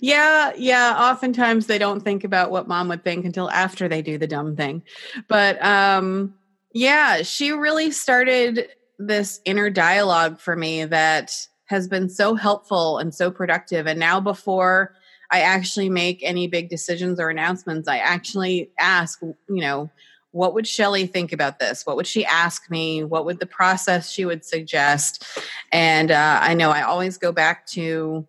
yeah, 0.00 0.52
yeah. 0.56 0.96
Oftentimes 0.98 1.66
they 1.66 1.78
don't 1.78 2.00
think 2.00 2.24
about 2.24 2.50
what 2.50 2.66
mom 2.66 2.88
would 2.88 3.04
think 3.04 3.26
until 3.26 3.50
after 3.50 3.86
they 3.86 4.00
do 4.00 4.16
the 4.16 4.26
dumb 4.26 4.56
thing. 4.56 4.82
But 5.28 5.62
um, 5.62 6.34
yeah, 6.72 7.20
she 7.20 7.52
really 7.52 7.90
started 7.90 8.68
this 8.98 9.42
inner 9.44 9.68
dialogue 9.68 10.40
for 10.40 10.56
me 10.56 10.86
that 10.86 11.46
has 11.66 11.88
been 11.88 12.08
so 12.08 12.34
helpful 12.34 12.98
and 12.98 13.14
so 13.14 13.30
productive. 13.30 13.86
And 13.86 13.98
now, 13.98 14.20
before 14.20 14.94
I 15.30 15.40
actually 15.40 15.90
make 15.90 16.20
any 16.22 16.46
big 16.46 16.68
decisions 16.68 17.18
or 17.18 17.28
announcements, 17.28 17.88
I 17.88 17.98
actually 17.98 18.70
ask, 18.78 19.20
you 19.22 19.36
know, 19.48 19.90
what 20.30 20.54
would 20.54 20.66
Shelly 20.66 21.06
think 21.06 21.32
about 21.32 21.58
this? 21.58 21.86
What 21.86 21.96
would 21.96 22.06
she 22.06 22.24
ask 22.24 22.70
me? 22.70 23.02
What 23.02 23.24
would 23.24 23.40
the 23.40 23.46
process 23.46 24.10
she 24.10 24.24
would 24.24 24.44
suggest? 24.44 25.24
And 25.72 26.10
uh, 26.10 26.38
I 26.42 26.54
know 26.54 26.70
I 26.70 26.82
always 26.82 27.16
go 27.16 27.32
back 27.32 27.66
to 27.68 28.26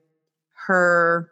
her, 0.68 1.30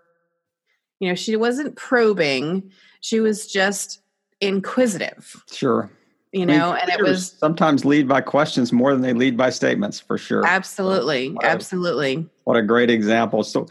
you 0.99 1.07
know, 1.07 1.15
she 1.15 1.35
wasn't 1.35 1.75
probing, 1.75 2.71
she 2.99 3.19
was 3.19 3.47
just 3.47 4.01
inquisitive. 4.41 5.43
Sure. 5.51 5.89
You 6.35 6.45
know, 6.45 6.73
and 6.73 6.89
it 6.89 7.01
was 7.01 7.31
sometimes 7.31 7.85
lead 7.85 8.09
by 8.09 8.19
questions 8.19 8.73
more 8.73 8.91
than 8.91 9.01
they 9.01 9.13
lead 9.13 9.37
by 9.37 9.49
statements 9.49 10.01
for 10.01 10.17
sure. 10.17 10.45
Absolutely. 10.45 11.29
So, 11.29 11.37
absolutely. 11.43 12.29
what 12.43 12.57
a 12.57 12.61
great 12.61 12.89
example. 12.89 13.41
So 13.43 13.67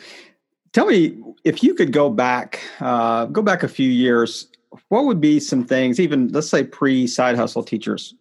tell 0.73 0.87
me 0.87 1.15
if 1.45 1.63
you 1.63 1.75
could 1.75 1.93
go 1.93 2.09
back, 2.09 2.61
uh, 2.81 3.27
go 3.27 3.43
back 3.43 3.65
a 3.65 3.69
few 3.69 3.91
years 3.91 4.49
what 4.89 5.05
would 5.05 5.21
be 5.21 5.41
some 5.41 5.65
things, 5.65 6.01
even 6.01 6.29
let's 6.29 6.49
say 6.49 6.65
pre 6.65 7.07
side 7.07 7.37
hustle 7.37 7.63
teachers 7.63 8.15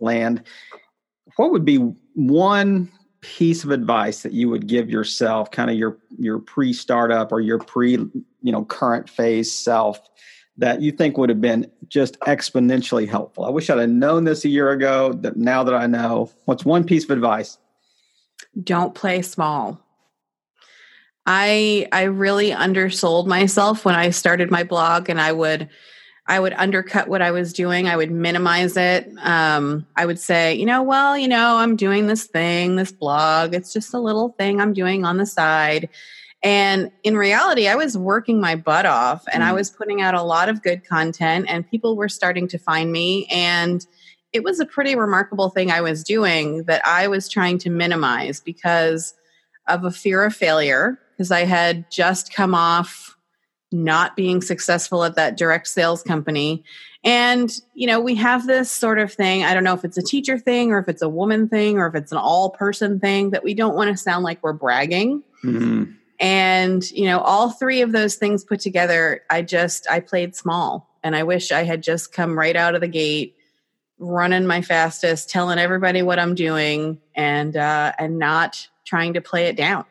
land, 0.00 0.42
what 1.36 1.52
would 1.52 1.64
be 1.64 1.76
one 2.14 2.90
piece 3.20 3.62
of 3.62 3.70
advice 3.70 4.22
that 4.22 4.32
you 4.32 4.48
would 4.48 4.66
give 4.66 4.90
yourself, 4.90 5.50
kind 5.50 5.70
of 5.70 5.76
your 5.76 5.98
your 6.18 6.38
pre 6.38 6.72
startup 6.72 7.30
or 7.32 7.40
your 7.40 7.58
pre 7.58 7.92
you 7.92 8.52
know 8.52 8.64
current 8.64 9.08
phase 9.08 9.52
self 9.52 10.00
that 10.58 10.82
you 10.82 10.92
think 10.92 11.16
would 11.16 11.28
have 11.28 11.40
been 11.40 11.70
just 11.88 12.18
exponentially 12.20 13.08
helpful? 13.08 13.44
I 13.44 13.50
wish 13.50 13.70
I'd 13.70 13.78
have 13.78 13.88
known 13.88 14.24
this 14.24 14.44
a 14.44 14.48
year 14.48 14.70
ago. 14.70 15.12
That 15.14 15.36
now 15.36 15.64
that 15.64 15.74
I 15.74 15.86
know, 15.86 16.30
what's 16.44 16.64
one 16.64 16.84
piece 16.84 17.04
of 17.04 17.10
advice? 17.10 17.58
Don't 18.62 18.94
play 18.94 19.22
small. 19.22 19.80
I 21.24 21.88
I 21.92 22.04
really 22.04 22.52
undersold 22.52 23.26
myself 23.26 23.84
when 23.84 23.94
I 23.94 24.10
started 24.10 24.50
my 24.50 24.64
blog 24.64 25.08
and 25.08 25.20
I 25.20 25.32
would 25.32 25.68
I 26.26 26.38
would 26.38 26.52
undercut 26.54 27.08
what 27.08 27.22
I 27.22 27.32
was 27.32 27.52
doing. 27.52 27.88
I 27.88 27.96
would 27.96 28.10
minimize 28.10 28.76
it. 28.76 29.10
Um, 29.18 29.86
I 29.96 30.06
would 30.06 30.20
say, 30.20 30.54
you 30.54 30.66
know, 30.66 30.82
well, 30.82 31.18
you 31.18 31.26
know, 31.26 31.56
I'm 31.56 31.74
doing 31.74 32.06
this 32.06 32.26
thing, 32.26 32.76
this 32.76 32.92
blog. 32.92 33.54
It's 33.54 33.72
just 33.72 33.92
a 33.92 33.98
little 33.98 34.30
thing 34.38 34.60
I'm 34.60 34.72
doing 34.72 35.04
on 35.04 35.16
the 35.16 35.26
side. 35.26 35.88
And 36.42 36.90
in 37.04 37.16
reality, 37.16 37.68
I 37.68 37.76
was 37.76 37.96
working 37.96 38.40
my 38.40 38.56
butt 38.56 38.84
off 38.84 39.24
and 39.32 39.42
mm. 39.42 39.46
I 39.46 39.52
was 39.52 39.70
putting 39.70 40.02
out 40.02 40.14
a 40.14 40.22
lot 40.22 40.48
of 40.48 40.62
good 40.62 40.84
content, 40.84 41.46
and 41.48 41.68
people 41.68 41.96
were 41.96 42.08
starting 42.08 42.48
to 42.48 42.58
find 42.58 42.90
me. 42.90 43.26
And 43.30 43.86
it 44.32 44.42
was 44.42 44.58
a 44.60 44.66
pretty 44.66 44.96
remarkable 44.96 45.50
thing 45.50 45.70
I 45.70 45.80
was 45.82 46.02
doing 46.02 46.64
that 46.64 46.82
I 46.86 47.06
was 47.06 47.28
trying 47.28 47.58
to 47.58 47.70
minimize 47.70 48.40
because 48.40 49.14
of 49.68 49.84
a 49.84 49.90
fear 49.90 50.24
of 50.24 50.34
failure, 50.34 50.98
because 51.12 51.30
I 51.30 51.44
had 51.44 51.90
just 51.90 52.32
come 52.32 52.54
off 52.54 53.16
not 53.70 54.16
being 54.16 54.42
successful 54.42 55.04
at 55.04 55.14
that 55.16 55.36
direct 55.36 55.68
sales 55.68 56.02
company. 56.02 56.64
And, 57.04 57.52
you 57.74 57.86
know, 57.86 58.00
we 58.00 58.14
have 58.16 58.46
this 58.46 58.70
sort 58.70 58.98
of 58.98 59.12
thing. 59.12 59.44
I 59.44 59.54
don't 59.54 59.64
know 59.64 59.74
if 59.74 59.84
it's 59.84 59.98
a 59.98 60.02
teacher 60.02 60.38
thing 60.38 60.72
or 60.72 60.78
if 60.78 60.88
it's 60.88 61.02
a 61.02 61.08
woman 61.08 61.48
thing 61.48 61.78
or 61.78 61.86
if 61.86 61.94
it's 61.94 62.12
an 62.12 62.18
all 62.18 62.50
person 62.50 63.00
thing 63.00 63.30
that 63.30 63.44
we 63.44 63.54
don't 63.54 63.74
want 63.74 63.90
to 63.90 63.96
sound 63.96 64.24
like 64.24 64.42
we're 64.42 64.52
bragging. 64.52 65.22
Mm-hmm. 65.44 65.92
And, 66.22 66.88
you 66.92 67.06
know, 67.06 67.20
all 67.20 67.50
three 67.50 67.82
of 67.82 67.90
those 67.90 68.14
things 68.14 68.44
put 68.44 68.60
together, 68.60 69.22
I 69.28 69.42
just, 69.42 69.88
I 69.90 69.98
played 69.98 70.36
small. 70.36 70.88
And 71.02 71.16
I 71.16 71.24
wish 71.24 71.50
I 71.50 71.64
had 71.64 71.82
just 71.82 72.12
come 72.12 72.38
right 72.38 72.54
out 72.54 72.76
of 72.76 72.80
the 72.80 72.86
gate 72.88 73.34
running 73.98 74.46
my 74.46 74.62
fastest, 74.62 75.30
telling 75.30 75.58
everybody 75.58 76.00
what 76.02 76.20
I'm 76.20 76.36
doing 76.36 77.00
and, 77.16 77.56
uh, 77.56 77.92
and 77.98 78.20
not 78.20 78.68
trying 78.84 79.14
to 79.14 79.20
play 79.20 79.46
it 79.46 79.56
down. 79.56 79.84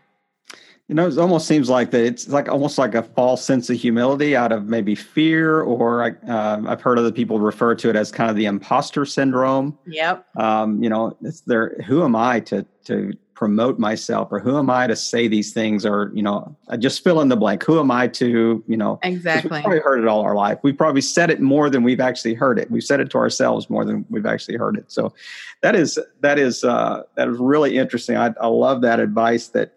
You 0.92 0.96
know, 0.96 1.08
it 1.08 1.18
almost 1.18 1.48
seems 1.48 1.70
like 1.70 1.92
that. 1.92 2.04
It's 2.04 2.28
like 2.28 2.50
almost 2.50 2.78
like 2.78 2.96
a 2.96 3.02
false 3.02 3.46
sense 3.46 3.70
of 3.70 3.78
humility 3.78 4.36
out 4.36 4.52
of 4.52 4.66
maybe 4.66 4.94
fear, 4.94 5.62
or 5.62 6.18
uh, 6.28 6.62
I've 6.68 6.82
heard 6.82 7.00
other 7.00 7.14
people 7.14 7.40
refer 7.40 7.76
to 7.76 7.90
it 7.90 7.96
as 7.96 8.12
kind 8.12 8.30
of 8.30 8.36
the 8.36 8.44
imposter 8.44 9.06
syndrome. 9.06 9.80
Yep. 9.86 10.26
Um, 10.36 10.84
you 10.84 10.90
know, 10.90 11.16
it's 11.22 11.40
there. 11.42 11.78
Who 11.88 12.04
am 12.04 12.14
I 12.14 12.42
to 12.42 12.66
to 12.88 13.14
promote 13.36 13.80
myself, 13.80 14.34
or 14.34 14.40
who 14.42 14.58
am 14.58 14.70
I 14.70 14.86
to 14.88 14.98
say 14.98 15.30
these 15.30 15.54
things, 15.54 15.86
or 15.86 16.12
you 16.14 16.22
know, 16.22 16.54
I 16.68 16.76
just 16.76 17.06
fill 17.06 17.22
in 17.22 17.30
the 17.30 17.38
blank. 17.38 17.64
Who 17.64 17.80
am 17.80 17.90
I 17.90 18.10
to, 18.10 18.62
you 18.68 18.76
know? 18.76 19.00
Exactly. 19.02 19.50
We've 19.50 19.64
probably 19.64 19.80
heard 19.80 20.02
it 20.02 20.10
all 20.10 20.24
our 20.24 20.36
life. 20.36 20.60
We've 20.62 20.78
probably 20.78 21.00
said 21.00 21.30
it 21.30 21.40
more 21.40 21.70
than 21.70 21.84
we've 21.84 22.02
actually 22.02 22.34
heard 22.34 22.60
it. 22.60 22.70
We've 22.70 22.84
said 22.84 23.00
it 23.00 23.10
to 23.12 23.18
ourselves 23.18 23.70
more 23.70 23.86
than 23.86 24.06
we've 24.10 24.26
actually 24.26 24.58
heard 24.58 24.78
it. 24.78 24.92
So, 24.92 25.14
that 25.62 25.74
is 25.74 25.98
that 26.20 26.38
is 26.38 26.66
uh, 26.66 27.04
that 27.16 27.30
is 27.30 27.38
really 27.38 27.78
interesting. 27.78 28.18
I, 28.18 28.34
I 28.42 28.48
love 28.48 28.82
that 28.82 29.00
advice 29.00 29.48
that 29.48 29.74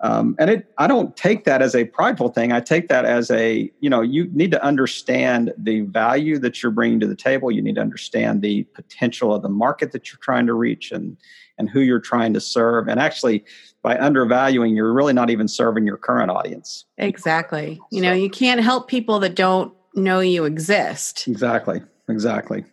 um, 0.00 0.36
and 0.38 0.48
it, 0.48 0.72
I 0.78 0.86
don't 0.86 1.16
take 1.16 1.44
that 1.44 1.60
as 1.60 1.74
a 1.74 1.84
prideful 1.84 2.28
thing. 2.28 2.52
I 2.52 2.60
take 2.60 2.88
that 2.88 3.04
as 3.04 3.30
a, 3.30 3.70
you 3.80 3.90
know, 3.90 4.00
you 4.00 4.28
need 4.32 4.52
to 4.52 4.62
understand 4.62 5.52
the 5.58 5.80
value 5.80 6.38
that 6.38 6.62
you're 6.62 6.70
bringing 6.72 7.00
to 7.00 7.06
the 7.06 7.16
table. 7.16 7.50
You 7.50 7.62
need 7.62 7.74
to 7.74 7.80
understand 7.80 8.42
the 8.42 8.62
potential 8.74 9.34
of 9.34 9.42
the 9.42 9.48
market 9.48 9.90
that 9.92 10.12
you're 10.12 10.20
trying 10.22 10.46
to 10.46 10.54
reach 10.54 10.92
and, 10.92 11.16
and 11.58 11.68
who 11.68 11.80
you're 11.80 11.98
trying 11.98 12.32
to 12.34 12.40
serve. 12.40 12.86
And 12.86 13.00
actually, 13.00 13.44
by 13.82 13.98
undervaluing, 13.98 14.76
you're 14.76 14.92
really 14.92 15.12
not 15.12 15.30
even 15.30 15.48
serving 15.48 15.84
your 15.84 15.96
current 15.96 16.30
audience. 16.30 16.84
Exactly. 16.96 17.80
You 17.90 18.02
so, 18.02 18.08
know, 18.08 18.12
you 18.12 18.30
can't 18.30 18.60
help 18.60 18.86
people 18.86 19.18
that 19.20 19.34
don't 19.34 19.74
know 19.96 20.20
you 20.20 20.44
exist. 20.44 21.26
Exactly. 21.26 21.82
Exactly. 22.08 22.64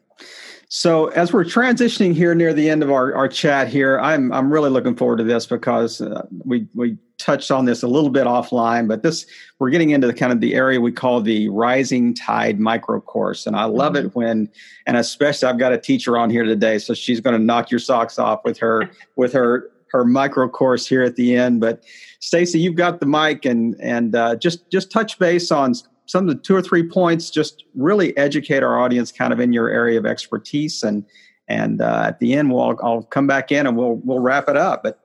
So 0.77 1.07
as 1.07 1.31
we're 1.31 1.45
transitioning 1.45 2.13
here 2.13 2.35
near 2.35 2.53
the 2.53 2.69
end 2.69 2.83
of 2.83 2.91
our, 2.91 3.15
our 3.15 3.29
chat 3.29 3.69
here, 3.69 3.97
I'm 3.97 4.33
I'm 4.33 4.51
really 4.51 4.69
looking 4.69 4.93
forward 4.93 5.19
to 5.19 5.23
this 5.23 5.45
because 5.45 6.01
uh, 6.01 6.23
we 6.43 6.67
we 6.75 6.97
touched 7.17 7.49
on 7.49 7.63
this 7.63 7.81
a 7.81 7.87
little 7.87 8.09
bit 8.09 8.27
offline, 8.27 8.85
but 8.85 9.01
this 9.01 9.25
we're 9.57 9.69
getting 9.69 9.91
into 9.91 10.05
the 10.05 10.13
kind 10.13 10.33
of 10.33 10.41
the 10.41 10.53
area 10.53 10.81
we 10.81 10.91
call 10.91 11.21
the 11.21 11.47
rising 11.47 12.13
tide 12.13 12.59
micro 12.59 12.99
course, 12.99 13.47
and 13.47 13.55
I 13.55 13.63
love 13.63 13.93
mm-hmm. 13.93 14.07
it 14.07 14.15
when, 14.15 14.49
and 14.85 14.97
especially 14.97 15.47
I've 15.47 15.59
got 15.59 15.71
a 15.71 15.77
teacher 15.77 16.17
on 16.17 16.29
here 16.29 16.43
today, 16.43 16.77
so 16.77 16.93
she's 16.93 17.21
going 17.21 17.39
to 17.39 17.41
knock 17.41 17.71
your 17.71 17.79
socks 17.79 18.19
off 18.19 18.43
with 18.43 18.57
her 18.57 18.89
with 19.15 19.31
her 19.31 19.71
her 19.93 20.03
micro 20.03 20.49
course 20.49 20.85
here 20.85 21.03
at 21.03 21.15
the 21.15 21.37
end. 21.37 21.61
But 21.61 21.85
Stacy, 22.19 22.59
you've 22.59 22.75
got 22.75 22.99
the 22.99 23.05
mic, 23.05 23.45
and 23.45 23.77
and 23.79 24.13
uh, 24.13 24.35
just 24.35 24.69
just 24.69 24.91
touch 24.91 25.17
base 25.19 25.51
on 25.51 25.73
some 26.05 26.27
of 26.27 26.35
the 26.35 26.41
two 26.41 26.55
or 26.55 26.61
three 26.61 26.87
points. 26.87 27.29
Just 27.29 27.63
really 27.75 28.15
educate 28.17 28.63
our 28.63 28.79
audience, 28.79 29.11
kind 29.11 29.33
of 29.33 29.39
in 29.39 29.53
your 29.53 29.69
area 29.69 29.97
of 29.97 30.05
expertise, 30.05 30.83
and 30.83 31.05
and 31.47 31.81
uh, 31.81 32.05
at 32.07 32.19
the 32.19 32.33
end, 32.33 32.51
we'll 32.51 32.77
I'll 32.81 33.03
come 33.03 33.27
back 33.27 33.51
in 33.51 33.67
and 33.67 33.77
we'll 33.77 33.95
we'll 34.03 34.19
wrap 34.19 34.49
it 34.49 34.57
up. 34.57 34.83
But 34.83 34.99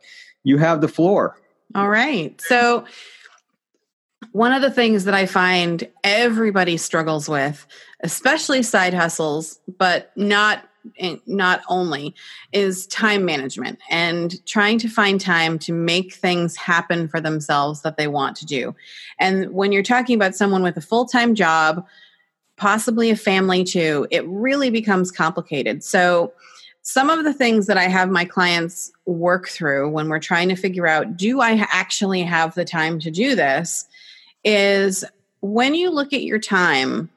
you 0.45 0.59
have 0.59 0.81
the 0.81 0.89
floor. 0.89 1.39
All 1.75 1.89
right. 1.89 2.41
So, 2.41 2.85
one 4.33 4.53
of 4.53 4.63
the 4.63 4.71
things 4.71 5.05
that 5.05 5.15
I 5.15 5.27
find 5.27 5.89
everybody 6.03 6.77
struggles 6.77 7.29
with, 7.29 7.67
especially 8.03 8.63
side 8.63 8.95
hustles, 8.95 9.61
but 9.79 10.11
not 10.17 10.70
not 11.27 11.63
only 11.69 12.15
is 12.53 12.87
time 12.87 13.25
management 13.25 13.79
and 13.91 14.45
trying 14.47 14.79
to 14.79 14.89
find 14.89 15.21
time 15.21 15.59
to 15.59 15.73
make 15.73 16.15
things 16.15 16.57
happen 16.57 17.09
for 17.09 17.21
themselves 17.21 17.83
that 17.83 17.97
they 17.97 18.09
want 18.09 18.37
to 18.37 18.47
do. 18.47 18.75
And 19.19 19.51
when 19.53 19.73
you're 19.73 19.83
talking 19.83 20.17
about 20.17 20.35
someone 20.35 20.63
with 20.63 20.77
a 20.77 20.83
full-time 20.83 21.35
job, 21.35 21.87
possibly 22.57 23.11
a 23.11 23.17
family 23.17 23.65
too, 23.65 24.07
it 24.11 24.27
really 24.27 24.71
becomes 24.71 25.11
complicated. 25.11 25.83
So 25.83 26.33
some 26.83 27.11
of 27.11 27.25
the 27.25 27.35
things 27.35 27.67
that 27.67 27.77
I 27.77 27.89
have 27.89 28.11
my 28.11 28.25
clients 28.25 28.91
work 29.07 29.49
through 29.49 29.91
when 29.91 30.09
we're 30.09 30.19
trying 30.19 30.49
to 30.49 30.57
figure 30.57 30.87
out 30.87 31.17
do 31.17 31.41
I 31.41 31.67
actually 31.71 32.23
have 32.23 32.55
the 32.55 32.65
time 32.65 32.99
to 33.01 33.11
do 33.11 33.35
this 33.35 33.87
is 34.45 35.05
when 35.41 35.75
you 35.75 35.91
look 35.91 36.13
at 36.13 36.23
your 36.23 36.39
time 36.39 37.11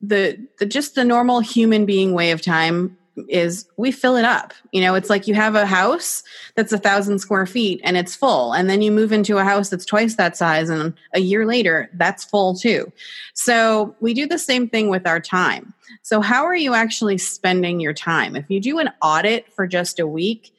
the, 0.00 0.38
the 0.58 0.66
just 0.66 0.94
the 0.94 1.04
normal 1.04 1.40
human 1.40 1.86
being 1.86 2.12
way 2.12 2.30
of 2.30 2.42
time 2.42 2.96
is 3.28 3.66
we 3.76 3.90
fill 3.90 4.16
it 4.16 4.24
up. 4.24 4.52
You 4.72 4.80
know, 4.82 4.94
it's 4.94 5.08
like 5.08 5.26
you 5.26 5.34
have 5.34 5.54
a 5.54 5.66
house 5.66 6.22
that's 6.54 6.72
a 6.72 6.78
thousand 6.78 7.18
square 7.18 7.46
feet 7.46 7.80
and 7.82 7.96
it's 7.96 8.14
full, 8.14 8.52
and 8.52 8.68
then 8.68 8.82
you 8.82 8.92
move 8.92 9.12
into 9.12 9.38
a 9.38 9.44
house 9.44 9.70
that's 9.70 9.84
twice 9.84 10.16
that 10.16 10.36
size, 10.36 10.68
and 10.68 10.92
a 11.14 11.20
year 11.20 11.46
later, 11.46 11.90
that's 11.94 12.24
full 12.24 12.54
too. 12.54 12.92
So 13.34 13.94
we 14.00 14.14
do 14.14 14.26
the 14.26 14.38
same 14.38 14.68
thing 14.68 14.90
with 14.90 15.06
our 15.06 15.20
time. 15.20 15.74
So, 16.02 16.20
how 16.20 16.44
are 16.44 16.54
you 16.54 16.74
actually 16.74 17.18
spending 17.18 17.80
your 17.80 17.94
time? 17.94 18.36
If 18.36 18.46
you 18.48 18.60
do 18.60 18.78
an 18.78 18.90
audit 19.02 19.50
for 19.52 19.66
just 19.66 19.98
a 19.98 20.06
week, 20.06 20.52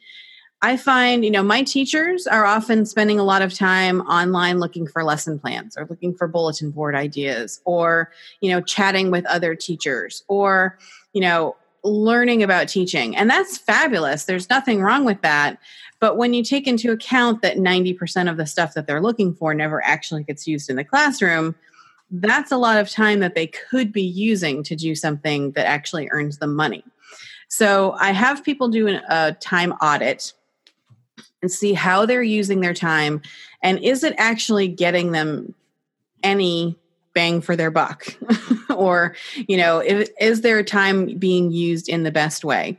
I 0.62 0.76
find, 0.76 1.24
you 1.24 1.30
know, 1.30 1.44
my 1.44 1.62
teachers 1.62 2.26
are 2.26 2.46
often 2.46 2.86
spending 2.86 3.20
a 3.20 3.24
lot 3.24 3.44
of 3.44 3.54
time 3.54 4.02
online 4.02 4.60
looking 4.60 4.88
for 4.88 5.04
lesson 5.04 5.38
plans 5.38 5.78
or 5.78 5.86
looking 5.86 6.16
for 6.16 6.28
bulletin 6.28 6.72
board 6.72 6.96
ideas 6.96 7.62
or, 7.64 8.12
you 8.42 8.50
know, 8.50 8.62
chatting 8.62 9.12
with 9.12 9.26
other 9.28 9.54
teachers 9.54 10.24
or, 10.28 10.80
you 11.14 11.22
know, 11.22 11.56
learning 11.84 12.42
about 12.42 12.68
teaching. 12.68 13.16
And 13.16 13.30
that's 13.30 13.58
fabulous. 13.58 14.26
There's 14.26 14.50
nothing 14.50 14.82
wrong 14.82 15.06
with 15.06 15.22
that. 15.22 15.60
But 16.00 16.18
when 16.18 16.34
you 16.34 16.44
take 16.44 16.68
into 16.68 16.92
account 16.92 17.44
that 17.44 17.58
90% 17.58 18.30
of 18.30 18.38
the 18.38 18.46
stuff 18.48 18.74
that 18.74 18.88
they're 18.88 19.02
looking 19.02 19.36
for 19.36 19.54
never 19.54 19.84
actually 19.86 20.24
gets 20.24 20.48
used 20.48 20.70
in 20.70 20.76
the 20.76 20.84
classroom, 20.84 21.56
that's 22.10 22.52
a 22.52 22.58
lot 22.58 22.80
of 22.80 22.90
time 22.90 23.20
that 23.20 23.36
they 23.36 23.48
could 23.48 23.92
be 23.92 24.04
using 24.04 24.64
to 24.64 24.76
do 24.76 24.96
something 24.96 25.52
that 25.52 25.68
actually 25.68 26.08
earns 26.12 26.40
them 26.40 26.56
money. 26.56 26.84
So 27.48 27.94
I 28.00 28.12
have 28.12 28.44
people 28.44 28.70
do 28.70 29.00
a 29.10 29.34
time 29.40 29.72
audit 29.74 30.34
and 31.42 31.52
see 31.52 31.74
how 31.74 32.06
they're 32.06 32.24
using 32.24 32.62
their 32.62 32.74
time 32.74 33.22
and 33.62 33.80
is 33.80 34.04
it 34.04 34.16
actually 34.18 34.68
getting 34.68 35.12
them 35.12 35.54
any 36.24 36.78
bang 37.14 37.42
for 37.42 37.56
their 37.56 37.72
buck. 37.72 38.16
or 38.78 39.16
you 39.36 39.58
know 39.58 39.80
if, 39.80 40.10
is 40.22 40.42
there 40.42 40.64
time 40.64 41.18
being 41.18 41.52
used 41.52 41.90
in 41.90 42.04
the 42.04 42.12
best 42.12 42.46
way 42.46 42.78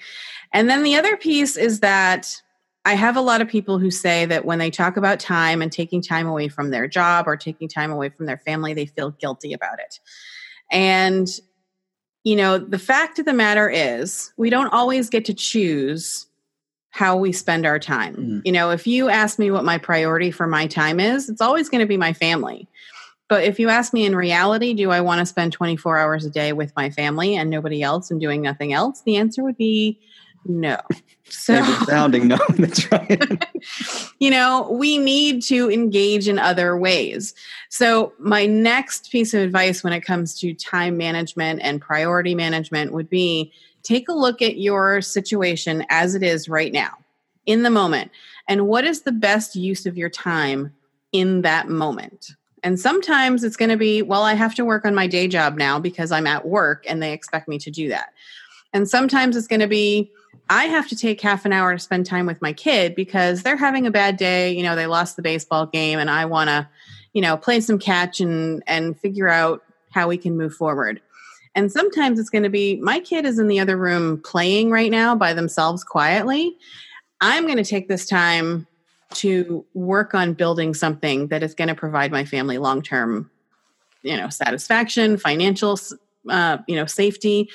and 0.52 0.70
then 0.70 0.82
the 0.84 0.94
other 0.94 1.16
piece 1.16 1.56
is 1.56 1.80
that 1.80 2.40
i 2.84 2.94
have 2.94 3.16
a 3.16 3.20
lot 3.20 3.40
of 3.40 3.48
people 3.48 3.78
who 3.78 3.90
say 3.90 4.24
that 4.24 4.44
when 4.44 4.60
they 4.60 4.70
talk 4.70 4.96
about 4.96 5.18
time 5.18 5.60
and 5.60 5.72
taking 5.72 6.00
time 6.00 6.28
away 6.28 6.46
from 6.46 6.70
their 6.70 6.86
job 6.86 7.26
or 7.26 7.36
taking 7.36 7.68
time 7.68 7.90
away 7.90 8.08
from 8.08 8.26
their 8.26 8.38
family 8.38 8.74
they 8.74 8.86
feel 8.86 9.10
guilty 9.10 9.52
about 9.52 9.80
it 9.80 9.98
and 10.70 11.40
you 12.22 12.36
know 12.36 12.58
the 12.58 12.78
fact 12.78 13.18
of 13.18 13.24
the 13.24 13.32
matter 13.32 13.68
is 13.68 14.32
we 14.36 14.50
don't 14.50 14.72
always 14.72 15.10
get 15.10 15.24
to 15.24 15.34
choose 15.34 16.27
how 16.98 17.16
we 17.16 17.30
spend 17.30 17.64
our 17.64 17.78
time. 17.78 18.16
Mm-hmm. 18.16 18.40
You 18.44 18.50
know, 18.50 18.70
if 18.70 18.84
you 18.84 19.08
ask 19.08 19.38
me 19.38 19.52
what 19.52 19.64
my 19.64 19.78
priority 19.78 20.32
for 20.32 20.48
my 20.48 20.66
time 20.66 20.98
is, 20.98 21.28
it's 21.28 21.40
always 21.40 21.68
going 21.68 21.80
to 21.80 21.86
be 21.86 21.96
my 21.96 22.12
family. 22.12 22.66
But 23.28 23.44
if 23.44 23.60
you 23.60 23.68
ask 23.68 23.92
me 23.92 24.04
in 24.04 24.16
reality, 24.16 24.74
do 24.74 24.90
I 24.90 25.00
want 25.00 25.20
to 25.20 25.26
spend 25.26 25.52
24 25.52 25.96
hours 25.96 26.24
a 26.24 26.30
day 26.30 26.52
with 26.52 26.74
my 26.74 26.90
family 26.90 27.36
and 27.36 27.50
nobody 27.50 27.84
else 27.84 28.10
and 28.10 28.20
doing 28.20 28.42
nothing 28.42 28.72
else? 28.72 29.02
The 29.02 29.14
answer 29.14 29.44
would 29.44 29.56
be 29.56 30.00
no. 30.44 30.76
So 31.30 31.62
sounding 31.84 32.26
no, 32.26 32.38
that's 32.56 32.90
right. 32.92 33.44
you 34.18 34.30
know, 34.30 34.66
we 34.72 34.96
need 34.96 35.42
to 35.42 35.70
engage 35.70 36.26
in 36.26 36.38
other 36.38 36.74
ways. 36.74 37.34
So 37.68 38.14
my 38.18 38.46
next 38.46 39.12
piece 39.12 39.34
of 39.34 39.42
advice 39.42 39.84
when 39.84 39.92
it 39.92 40.00
comes 40.00 40.40
to 40.40 40.54
time 40.54 40.96
management 40.96 41.60
and 41.62 41.82
priority 41.82 42.34
management 42.34 42.94
would 42.94 43.10
be 43.10 43.52
take 43.82 44.08
a 44.08 44.14
look 44.14 44.42
at 44.42 44.58
your 44.58 45.00
situation 45.00 45.84
as 45.90 46.14
it 46.14 46.22
is 46.22 46.48
right 46.48 46.72
now, 46.72 46.98
in 47.46 47.62
the 47.62 47.70
moment, 47.70 48.10
and 48.48 48.66
what 48.66 48.84
is 48.84 49.02
the 49.02 49.12
best 49.12 49.56
use 49.56 49.86
of 49.86 49.96
your 49.96 50.10
time 50.10 50.72
in 51.12 51.42
that 51.42 51.68
moment. 51.68 52.30
And 52.62 52.78
sometimes 52.78 53.44
it's 53.44 53.56
going 53.56 53.70
to 53.70 53.76
be, 53.76 54.02
well, 54.02 54.22
I 54.22 54.34
have 54.34 54.54
to 54.56 54.64
work 54.64 54.84
on 54.84 54.94
my 54.94 55.06
day 55.06 55.28
job 55.28 55.56
now 55.56 55.78
because 55.78 56.10
I'm 56.10 56.26
at 56.26 56.46
work 56.46 56.84
and 56.88 57.02
they 57.02 57.12
expect 57.12 57.48
me 57.48 57.58
to 57.58 57.70
do 57.70 57.88
that. 57.88 58.12
And 58.72 58.88
sometimes 58.88 59.36
it's 59.36 59.46
going 59.46 59.60
to 59.60 59.68
be, 59.68 60.10
I 60.50 60.64
have 60.64 60.88
to 60.88 60.96
take 60.96 61.20
half 61.20 61.44
an 61.44 61.52
hour 61.52 61.72
to 61.72 61.78
spend 61.78 62.06
time 62.06 62.26
with 62.26 62.42
my 62.42 62.52
kid 62.52 62.94
because 62.94 63.42
they're 63.42 63.56
having 63.56 63.86
a 63.86 63.90
bad 63.90 64.16
day. 64.16 64.52
You 64.52 64.62
know, 64.62 64.76
they 64.76 64.86
lost 64.86 65.16
the 65.16 65.22
baseball 65.22 65.66
game 65.66 65.98
and 65.98 66.10
I 66.10 66.24
want 66.24 66.48
to, 66.48 66.68
you 67.12 67.22
know, 67.22 67.36
play 67.36 67.60
some 67.60 67.78
catch 67.78 68.20
and 68.20 68.62
and 68.66 68.98
figure 68.98 69.28
out 69.28 69.62
how 69.90 70.08
we 70.08 70.16
can 70.16 70.36
move 70.36 70.54
forward. 70.54 71.00
And 71.58 71.72
sometimes 71.72 72.20
it's 72.20 72.30
going 72.30 72.44
to 72.44 72.48
be 72.48 72.76
my 72.76 73.00
kid 73.00 73.26
is 73.26 73.40
in 73.40 73.48
the 73.48 73.58
other 73.58 73.76
room 73.76 74.22
playing 74.22 74.70
right 74.70 74.92
now 74.92 75.16
by 75.16 75.32
themselves 75.32 75.82
quietly. 75.82 76.56
I'm 77.20 77.46
going 77.46 77.56
to 77.56 77.64
take 77.64 77.88
this 77.88 78.06
time 78.06 78.64
to 79.14 79.66
work 79.74 80.14
on 80.14 80.34
building 80.34 80.72
something 80.72 81.26
that 81.28 81.42
is 81.42 81.56
going 81.56 81.66
to 81.66 81.74
provide 81.74 82.12
my 82.12 82.24
family 82.24 82.58
long 82.58 82.80
term, 82.80 83.28
you 84.02 84.16
know, 84.16 84.28
satisfaction, 84.28 85.16
financial, 85.16 85.76
uh, 86.28 86.58
you 86.68 86.76
know, 86.76 86.86
safety. 86.86 87.48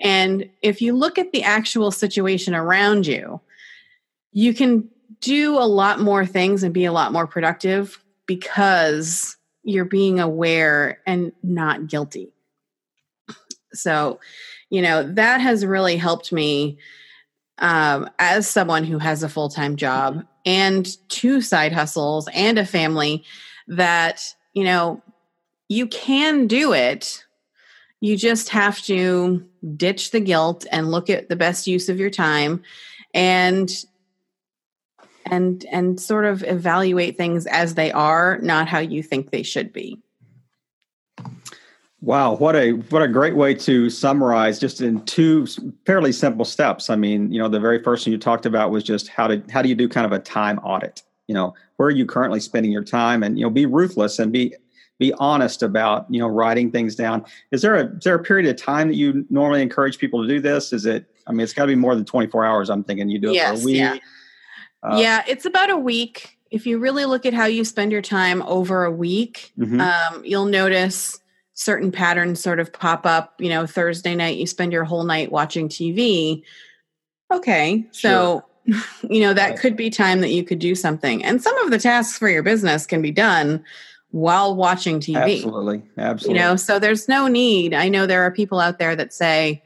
And 0.00 0.50
if 0.60 0.82
you 0.82 0.92
look 0.92 1.16
at 1.16 1.30
the 1.30 1.44
actual 1.44 1.92
situation 1.92 2.56
around 2.56 3.06
you, 3.06 3.40
you 4.32 4.52
can 4.52 4.88
do 5.20 5.56
a 5.56 5.62
lot 5.62 6.00
more 6.00 6.26
things 6.26 6.64
and 6.64 6.74
be 6.74 6.86
a 6.86 6.92
lot 6.92 7.12
more 7.12 7.28
productive 7.28 8.02
because 8.26 9.36
you're 9.62 9.84
being 9.84 10.18
aware 10.18 10.98
and 11.06 11.30
not 11.44 11.86
guilty. 11.86 12.33
So, 13.74 14.20
you 14.70 14.82
know, 14.82 15.02
that 15.02 15.40
has 15.40 15.64
really 15.64 15.96
helped 15.96 16.32
me 16.32 16.78
um, 17.58 18.08
as 18.18 18.48
someone 18.48 18.84
who 18.84 18.98
has 18.98 19.22
a 19.22 19.28
full 19.28 19.48
time 19.48 19.76
job 19.76 20.24
and 20.44 20.88
two 21.08 21.40
side 21.40 21.72
hustles 21.72 22.28
and 22.34 22.58
a 22.58 22.66
family 22.66 23.24
that, 23.68 24.34
you 24.52 24.64
know, 24.64 25.02
you 25.68 25.86
can 25.86 26.46
do 26.46 26.72
it. 26.72 27.24
You 28.00 28.16
just 28.16 28.50
have 28.50 28.82
to 28.82 29.44
ditch 29.76 30.10
the 30.10 30.20
guilt 30.20 30.66
and 30.70 30.90
look 30.90 31.08
at 31.08 31.28
the 31.28 31.36
best 31.36 31.66
use 31.66 31.88
of 31.88 31.98
your 31.98 32.10
time 32.10 32.62
and 33.14 33.70
and 35.26 35.64
and 35.70 35.98
sort 35.98 36.26
of 36.26 36.44
evaluate 36.44 37.16
things 37.16 37.46
as 37.46 37.74
they 37.74 37.90
are 37.92 38.38
not 38.42 38.68
how 38.68 38.78
you 38.78 39.02
think 39.02 39.30
they 39.30 39.42
should 39.42 39.72
be 39.72 40.03
Wow, 42.04 42.36
what 42.36 42.54
a 42.54 42.72
what 42.72 43.00
a 43.00 43.08
great 43.08 43.34
way 43.34 43.54
to 43.54 43.88
summarize 43.88 44.58
just 44.58 44.82
in 44.82 45.02
two 45.06 45.46
fairly 45.86 46.12
simple 46.12 46.44
steps. 46.44 46.90
I 46.90 46.96
mean, 46.96 47.32
you 47.32 47.38
know, 47.38 47.48
the 47.48 47.58
very 47.58 47.82
first 47.82 48.04
thing 48.04 48.12
you 48.12 48.18
talked 48.18 48.44
about 48.44 48.70
was 48.70 48.84
just 48.84 49.08
how 49.08 49.26
to 49.26 49.42
how 49.50 49.62
do 49.62 49.70
you 49.70 49.74
do 49.74 49.88
kind 49.88 50.04
of 50.04 50.12
a 50.12 50.18
time 50.18 50.58
audit? 50.58 51.02
You 51.28 51.34
know, 51.34 51.54
where 51.76 51.88
are 51.88 51.92
you 51.92 52.04
currently 52.04 52.40
spending 52.40 52.70
your 52.70 52.84
time 52.84 53.22
and 53.22 53.38
you 53.38 53.44
know, 53.46 53.48
be 53.48 53.64
ruthless 53.64 54.18
and 54.18 54.30
be 54.30 54.54
be 54.98 55.14
honest 55.14 55.62
about, 55.62 56.04
you 56.10 56.20
know, 56.20 56.28
writing 56.28 56.70
things 56.70 56.94
down. 56.94 57.24
Is 57.52 57.62
there 57.62 57.74
a 57.76 57.86
is 57.96 58.04
there 58.04 58.14
a 58.14 58.22
period 58.22 58.50
of 58.50 58.62
time 58.62 58.88
that 58.88 58.96
you 58.96 59.24
normally 59.30 59.62
encourage 59.62 59.96
people 59.96 60.20
to 60.20 60.28
do 60.28 60.40
this? 60.40 60.74
Is 60.74 60.84
it 60.84 61.06
I 61.26 61.32
mean, 61.32 61.40
it's 61.40 61.54
got 61.54 61.62
to 61.62 61.68
be 61.68 61.74
more 61.74 61.94
than 61.94 62.04
24 62.04 62.44
hours. 62.44 62.68
I'm 62.68 62.84
thinking 62.84 63.08
you 63.08 63.18
do 63.18 63.30
it 63.30 63.36
yes, 63.36 63.62
for 63.62 63.62
a 63.62 63.64
week. 63.64 63.76
Yeah. 63.76 63.96
Uh, 64.82 64.98
yeah, 64.98 65.22
it's 65.26 65.46
about 65.46 65.70
a 65.70 65.78
week. 65.78 66.36
If 66.50 66.66
you 66.66 66.78
really 66.78 67.06
look 67.06 67.24
at 67.24 67.32
how 67.32 67.46
you 67.46 67.64
spend 67.64 67.92
your 67.92 68.02
time 68.02 68.42
over 68.42 68.84
a 68.84 68.90
week, 68.90 69.54
mm-hmm. 69.58 69.80
um, 69.80 70.22
you'll 70.22 70.44
notice 70.44 71.18
certain 71.54 71.90
patterns 71.90 72.40
sort 72.40 72.60
of 72.60 72.72
pop 72.72 73.06
up. 73.06 73.34
You 73.38 73.48
know, 73.48 73.66
Thursday 73.66 74.14
night, 74.14 74.36
you 74.36 74.46
spend 74.46 74.72
your 74.72 74.84
whole 74.84 75.04
night 75.04 75.32
watching 75.32 75.68
TV. 75.68 76.42
Okay. 77.32 77.86
So, 77.92 78.44
sure. 78.68 78.82
you 79.10 79.20
know, 79.20 79.34
that 79.34 79.50
right. 79.50 79.58
could 79.58 79.76
be 79.76 79.90
time 79.90 80.20
that 80.20 80.30
you 80.30 80.44
could 80.44 80.58
do 80.58 80.74
something. 80.74 81.24
And 81.24 81.42
some 81.42 81.56
of 81.58 81.70
the 81.70 81.78
tasks 81.78 82.18
for 82.18 82.28
your 82.28 82.42
business 82.42 82.86
can 82.86 83.02
be 83.02 83.10
done 83.10 83.64
while 84.10 84.54
watching 84.54 85.00
TV. 85.00 85.36
Absolutely. 85.36 85.82
Absolutely. 85.98 86.38
You 86.38 86.46
know, 86.46 86.56
so 86.56 86.78
there's 86.78 87.08
no 87.08 87.26
need. 87.26 87.74
I 87.74 87.88
know 87.88 88.06
there 88.06 88.22
are 88.22 88.30
people 88.30 88.60
out 88.60 88.78
there 88.78 88.94
that 88.94 89.12
say, 89.12 89.62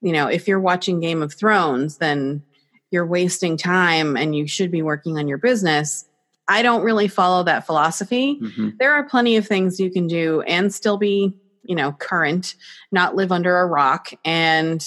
you 0.00 0.12
know, 0.12 0.28
if 0.28 0.46
you're 0.46 0.60
watching 0.60 1.00
Game 1.00 1.22
of 1.22 1.34
Thrones, 1.34 1.98
then 1.98 2.42
you're 2.90 3.06
wasting 3.06 3.56
time 3.56 4.16
and 4.16 4.36
you 4.36 4.46
should 4.46 4.70
be 4.70 4.82
working 4.82 5.18
on 5.18 5.28
your 5.28 5.38
business. 5.38 6.07
I 6.48 6.62
don't 6.62 6.82
really 6.82 7.08
follow 7.08 7.42
that 7.44 7.66
philosophy. 7.66 8.40
Mm-hmm. 8.40 8.70
There 8.78 8.92
are 8.92 9.04
plenty 9.04 9.36
of 9.36 9.46
things 9.46 9.78
you 9.78 9.90
can 9.90 10.06
do 10.06 10.40
and 10.42 10.74
still 10.74 10.96
be, 10.96 11.36
you 11.62 11.76
know, 11.76 11.92
current, 11.92 12.54
not 12.90 13.14
live 13.14 13.30
under 13.30 13.58
a 13.58 13.66
rock 13.66 14.12
and 14.24 14.82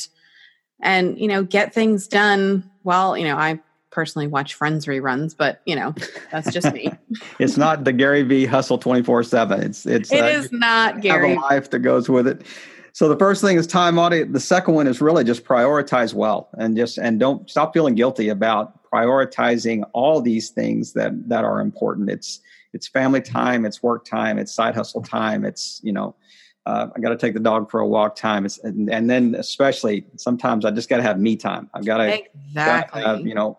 and 0.82 1.20
you 1.20 1.28
know, 1.28 1.44
get 1.44 1.74
things 1.74 2.08
done 2.08 2.70
while, 2.82 3.16
you 3.16 3.26
know, 3.26 3.38
I 3.38 3.60
personally 3.92 4.26
watch 4.26 4.56
Friends 4.56 4.88
reruns, 4.88 5.36
but 5.38 5.62
you 5.66 5.76
know, 5.76 5.94
that's 6.32 6.52
just 6.52 6.74
me. 6.74 6.92
it's 7.40 7.58
not 7.58 7.84
the 7.84 7.94
Gary 7.94 8.24
V 8.24 8.46
hustle 8.46 8.80
24/7. 8.80 9.64
It's 9.64 9.86
it's 9.86 10.12
It 10.12 10.24
uh, 10.24 10.28
is 10.28 10.52
not 10.52 11.02
Gary. 11.02 11.30
Have 11.30 11.38
a 11.38 11.42
life 11.42 11.70
that 11.70 11.80
goes 11.80 12.10
with 12.10 12.28
it. 12.28 12.42
So 12.94 13.08
the 13.08 13.18
first 13.18 13.42
thing 13.42 13.58
is 13.58 13.68
time 13.68 13.98
audit. 13.98 14.34
The 14.34 14.40
second 14.40 14.74
one 14.74 14.88
is 14.88 15.00
really 15.00 15.24
just 15.24 15.46
prioritize 15.46 16.14
well 16.14 16.50
and 16.58 16.76
just 16.76 16.98
and 16.98 17.20
don't 17.20 17.50
stop 17.50 17.74
feeling 17.74 17.96
guilty 17.96 18.30
about 18.30 18.81
prioritizing 18.94 19.84
all 19.94 20.22
these 20.22 20.50
things 20.50 20.94
that 20.94 21.12
that 21.30 21.44
are 21.44 21.60
important. 21.60 22.10
It's 22.10 22.42
it's 22.74 22.88
family 22.88 23.22
time, 23.22 23.66
it's 23.66 23.84
work 23.84 24.06
time, 24.06 24.40
it's 24.40 24.54
side 24.54 24.76
hustle 24.76 25.02
time, 25.02 25.46
it's 25.46 25.80
you 25.84 25.94
know 25.94 26.16
uh, 26.66 26.88
I 26.96 27.00
got 27.00 27.10
to 27.10 27.18
take 27.18 27.34
the 27.34 27.40
dog 27.40 27.72
for 27.72 27.80
a 27.80 27.88
walk 27.88 28.16
time. 28.16 28.46
It's, 28.46 28.60
and, 28.60 28.90
and 28.90 29.10
then 29.10 29.36
especially 29.36 30.06
sometimes 30.18 30.64
I 30.64 30.72
just 30.72 30.90
got 30.90 30.98
to 30.98 31.04
have 31.04 31.20
me 31.20 31.36
time. 31.36 31.70
I've 31.74 31.86
got 31.86 31.98
to, 31.98 32.20
exactly. 32.48 33.02
Gotta 33.02 33.18
have, 33.18 33.26
you 33.26 33.34
know, 33.34 33.58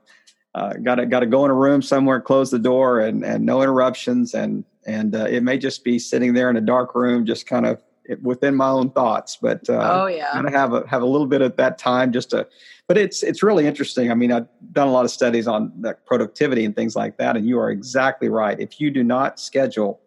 uh, 0.54 0.74
got 0.74 0.96
to 0.96 1.06
got 1.06 1.20
to 1.20 1.26
go 1.26 1.44
in 1.44 1.50
a 1.50 1.54
room 1.54 1.82
somewhere, 1.82 2.20
close 2.20 2.50
the 2.50 2.58
door, 2.58 3.00
and 3.00 3.24
and 3.24 3.44
no 3.44 3.62
interruptions. 3.62 4.34
And 4.34 4.64
and 4.86 5.14
uh, 5.14 5.24
it 5.24 5.42
may 5.42 5.58
just 5.58 5.82
be 5.82 5.98
sitting 5.98 6.34
there 6.34 6.50
in 6.50 6.56
a 6.56 6.60
dark 6.60 6.94
room, 6.94 7.26
just 7.26 7.46
kind 7.46 7.66
of 7.66 7.82
within 8.20 8.54
my 8.54 8.68
own 8.68 8.90
thoughts. 8.90 9.38
But 9.40 9.68
uh, 9.68 10.02
oh 10.02 10.06
yeah, 10.06 10.32
got 10.32 10.42
to 10.42 10.50
have 10.50 10.72
a 10.72 10.86
have 10.88 11.02
a 11.02 11.06
little 11.06 11.26
bit 11.26 11.42
of 11.42 11.56
that 11.56 11.78
time 11.78 12.12
just 12.12 12.30
to 12.30 12.46
but 12.92 12.98
it's 12.98 13.22
it's 13.22 13.42
really 13.42 13.66
interesting. 13.66 14.10
I 14.10 14.14
mean, 14.14 14.30
I've 14.30 14.46
done 14.72 14.86
a 14.86 14.92
lot 14.92 15.06
of 15.06 15.10
studies 15.10 15.46
on 15.46 15.82
productivity 16.04 16.64
and 16.64 16.76
things 16.76 16.94
like 16.94 17.16
that, 17.16 17.38
and 17.38 17.46
you 17.46 17.58
are 17.58 17.70
exactly 17.70 18.28
right. 18.28 18.58
If 18.60 18.82
you 18.82 18.90
do 18.90 19.02
not 19.02 19.40
schedule, 19.40 20.00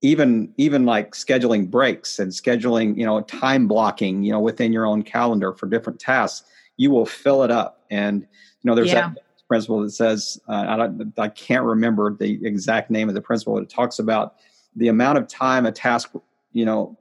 even 0.00 0.52
even 0.56 0.86
like 0.86 1.12
scheduling 1.12 1.70
breaks 1.70 2.18
and 2.18 2.32
scheduling, 2.32 2.96
you 2.96 3.04
know, 3.04 3.20
time 3.22 3.66
blocking, 3.66 4.22
you 4.22 4.32
know, 4.32 4.40
within 4.40 4.72
your 4.72 4.86
own 4.86 5.02
calendar 5.02 5.52
for 5.52 5.66
different 5.66 6.00
tasks, 6.00 6.48
you 6.78 6.90
will 6.90 7.04
fill 7.04 7.42
it 7.42 7.50
up. 7.50 7.84
And 7.90 8.22
you 8.22 8.28
know, 8.70 8.74
there's 8.74 8.88
yeah. 8.92 9.10
that 9.10 9.18
principle 9.46 9.82
that 9.82 9.90
says 9.90 10.40
uh, 10.48 10.64
I, 10.66 10.76
don't, 10.78 11.12
I 11.18 11.28
can't 11.28 11.64
remember 11.64 12.14
the 12.14 12.40
exact 12.46 12.90
name 12.90 13.10
of 13.10 13.14
the 13.14 13.20
principle. 13.20 13.54
but 13.54 13.64
It 13.64 13.68
talks 13.68 13.98
about 13.98 14.36
the 14.76 14.88
amount 14.88 15.18
of 15.18 15.28
time 15.28 15.66
a 15.66 15.72
task, 15.72 16.12
you 16.52 16.64
know, 16.64 16.96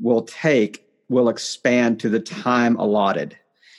will 0.00 0.22
take 0.22 0.86
will 1.08 1.28
expand 1.28 1.98
to 2.00 2.08
the 2.08 2.20
time 2.20 2.76
allotted 2.76 3.36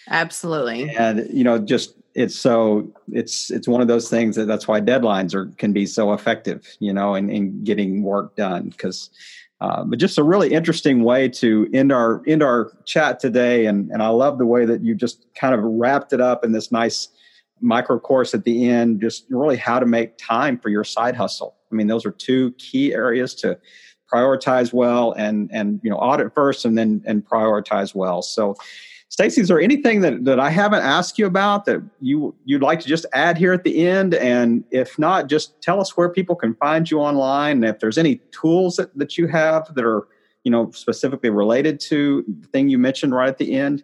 Absolutely. 0.10 0.90
And 0.96 1.28
you 1.32 1.44
know, 1.44 1.58
just 1.58 1.96
it's 2.14 2.36
so 2.36 2.92
it's 3.12 3.50
it's 3.50 3.68
one 3.68 3.82
of 3.82 3.88
those 3.88 4.10
things 4.10 4.36
that 4.36 4.46
that's 4.46 4.68
why 4.68 4.82
deadlines 4.82 5.34
are 5.34 5.48
can 5.58 5.74
be 5.74 5.86
so 5.86 6.14
effective, 6.14 6.68
you 6.80 6.94
know, 6.94 7.16
in, 7.16 7.30
in 7.30 7.64
getting 7.64 8.04
work 8.04 8.36
done 8.36 8.70
because 8.70 9.10
uh, 9.62 9.84
but 9.84 10.00
just 10.00 10.18
a 10.18 10.24
really 10.24 10.52
interesting 10.54 11.04
way 11.04 11.30
to 11.30 11.70
end 11.74 11.92
our 11.92 12.22
end 12.28 12.44
our 12.44 12.72
chat 12.86 13.20
today 13.20 13.66
and 13.66 13.90
and 13.92 14.04
I 14.04 14.10
love 14.10 14.38
the 14.38 14.46
way 14.46 14.66
that 14.66 14.84
you 14.84 14.96
just 14.96 15.26
kind 15.36 15.56
of 15.56 15.62
wrapped 15.64 16.14
it 16.14 16.20
up 16.20 16.44
in 16.44 16.52
this 16.52 16.72
nice 16.72 17.08
micro 17.62 18.00
course 18.00 18.34
at 18.34 18.44
the 18.44 18.68
end 18.68 19.00
just 19.00 19.26
really 19.30 19.56
how 19.56 19.80
to 19.80 19.86
make 19.86 20.18
time 20.18 20.58
for 20.58 20.70
your 20.70 20.84
side 20.84 21.16
hustle. 21.16 21.56
I 21.72 21.76
mean 21.76 21.88
those 21.88 22.06
are 22.06 22.12
two 22.12 22.52
key 22.54 22.94
areas 22.94 23.34
to 23.36 23.58
prioritize 24.12 24.74
well 24.74 25.14
and 25.14 25.50
and 25.54 25.80
you 25.84 25.90
know 25.90 25.98
audit 25.98 26.34
first 26.34 26.66
and 26.66 26.78
then 26.78 27.02
and 27.06 27.26
prioritize 27.28 27.96
well 27.96 28.22
so 28.22 28.56
Stacy, 29.12 29.42
is 29.42 29.50
there 29.50 29.60
anything 29.60 30.00
that, 30.02 30.24
that 30.24 30.40
I 30.40 30.50
haven't 30.50 30.84
asked 30.84 31.20
you 31.20 31.26
about 31.26 31.66
that 31.66 31.82
you 32.00 32.34
you'd 32.46 32.62
like 32.62 32.80
to 32.80 32.88
just 32.88 33.06
add 33.12 33.38
here 33.38 33.52
at 33.52 33.66
the 33.66 33.86
end? 33.86 34.14
And 34.14 34.64
if 34.72 34.98
not, 34.98 35.28
just 35.28 35.62
tell 35.62 35.82
us 35.82 35.98
where 35.98 36.08
people 36.08 36.34
can 36.34 36.56
find 36.56 36.90
you 36.90 37.02
online. 37.02 37.58
And 37.58 37.66
if 37.66 37.80
there's 37.80 37.98
any 37.98 38.22
tools 38.32 38.78
that, 38.78 38.98
that 38.98 39.18
you 39.18 39.28
have 39.28 39.76
that 39.76 39.84
are, 39.84 40.08
you 40.46 40.50
know, 40.50 40.72
specifically 40.72 41.30
related 41.30 41.78
to 41.82 42.24
the 42.40 42.48
thing 42.48 42.70
you 42.70 42.78
mentioned 42.78 43.14
right 43.14 43.28
at 43.28 43.38
the 43.38 43.54
end, 43.54 43.84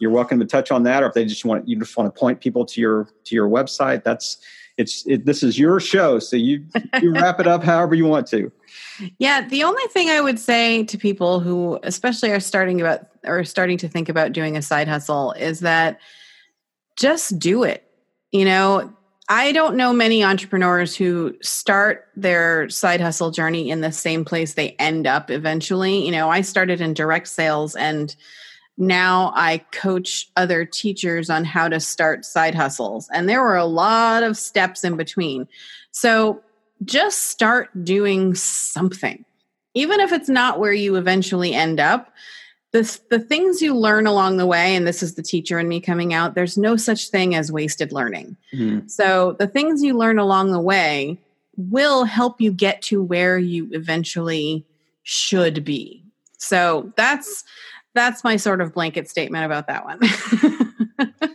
you're 0.00 0.10
welcome 0.10 0.40
to 0.40 0.44
touch 0.44 0.72
on 0.72 0.82
that. 0.82 1.04
Or 1.04 1.06
if 1.06 1.14
they 1.14 1.24
just 1.24 1.44
want 1.44 1.68
you 1.68 1.78
just 1.78 1.96
want 1.96 2.12
to 2.12 2.18
point 2.18 2.40
people 2.40 2.66
to 2.66 2.80
your 2.80 3.08
to 3.26 3.34
your 3.36 3.48
website, 3.48 4.02
that's 4.02 4.38
it's 4.76 5.06
it, 5.06 5.24
this 5.24 5.42
is 5.42 5.58
your 5.58 5.80
show, 5.80 6.18
so 6.18 6.36
you 6.36 6.64
you 7.00 7.12
wrap 7.14 7.40
it 7.40 7.46
up 7.46 7.62
however 7.62 7.94
you 7.94 8.04
want 8.04 8.26
to. 8.28 8.50
Yeah, 9.18 9.46
the 9.46 9.64
only 9.64 9.84
thing 9.88 10.10
I 10.10 10.20
would 10.20 10.38
say 10.38 10.84
to 10.84 10.98
people 10.98 11.40
who 11.40 11.78
especially 11.82 12.30
are 12.30 12.40
starting 12.40 12.80
about 12.80 13.06
or 13.24 13.44
starting 13.44 13.78
to 13.78 13.88
think 13.88 14.08
about 14.08 14.32
doing 14.32 14.56
a 14.56 14.62
side 14.62 14.88
hustle 14.88 15.32
is 15.32 15.60
that 15.60 16.00
just 16.96 17.38
do 17.38 17.62
it. 17.62 17.88
You 18.32 18.44
know, 18.44 18.92
I 19.28 19.52
don't 19.52 19.76
know 19.76 19.92
many 19.92 20.22
entrepreneurs 20.22 20.94
who 20.94 21.34
start 21.40 22.08
their 22.14 22.68
side 22.68 23.00
hustle 23.00 23.30
journey 23.30 23.70
in 23.70 23.80
the 23.80 23.92
same 23.92 24.24
place 24.24 24.54
they 24.54 24.70
end 24.78 25.06
up 25.06 25.30
eventually. 25.30 26.04
You 26.04 26.12
know, 26.12 26.28
I 26.28 26.42
started 26.42 26.80
in 26.80 26.94
direct 26.94 27.28
sales 27.28 27.74
and 27.74 28.14
now 28.76 29.32
I 29.34 29.58
coach 29.70 30.28
other 30.36 30.64
teachers 30.64 31.30
on 31.30 31.44
how 31.44 31.68
to 31.68 31.78
start 31.78 32.24
side 32.24 32.54
hustles. 32.54 33.08
And 33.12 33.28
there 33.28 33.42
were 33.42 33.56
a 33.56 33.64
lot 33.64 34.22
of 34.22 34.36
steps 34.36 34.82
in 34.84 34.96
between. 34.96 35.46
So 35.92 36.42
just 36.84 37.26
start 37.30 37.84
doing 37.84 38.34
something. 38.34 39.24
Even 39.74 40.00
if 40.00 40.12
it's 40.12 40.28
not 40.28 40.58
where 40.58 40.72
you 40.72 40.96
eventually 40.96 41.54
end 41.54 41.80
up, 41.80 42.12
the, 42.72 43.00
the 43.08 43.20
things 43.20 43.62
you 43.62 43.76
learn 43.76 44.06
along 44.06 44.36
the 44.36 44.46
way, 44.46 44.74
and 44.74 44.86
this 44.86 45.02
is 45.02 45.14
the 45.14 45.22
teacher 45.22 45.58
and 45.58 45.68
me 45.68 45.80
coming 45.80 46.12
out, 46.12 46.34
there's 46.34 46.58
no 46.58 46.76
such 46.76 47.08
thing 47.08 47.34
as 47.36 47.52
wasted 47.52 47.92
learning. 47.92 48.36
Mm-hmm. 48.52 48.88
So 48.88 49.36
the 49.38 49.46
things 49.46 49.82
you 49.82 49.96
learn 49.96 50.18
along 50.18 50.50
the 50.50 50.60
way 50.60 51.18
will 51.56 52.04
help 52.04 52.40
you 52.40 52.50
get 52.50 52.82
to 52.82 53.00
where 53.00 53.38
you 53.38 53.68
eventually 53.70 54.64
should 55.04 55.64
be. 55.64 56.02
So 56.36 56.92
that's 56.96 57.44
that's 57.94 58.24
my 58.24 58.36
sort 58.36 58.60
of 58.60 58.74
blanket 58.74 59.08
statement 59.08 59.44
about 59.44 59.66
that 59.68 59.84
one. 59.84 60.00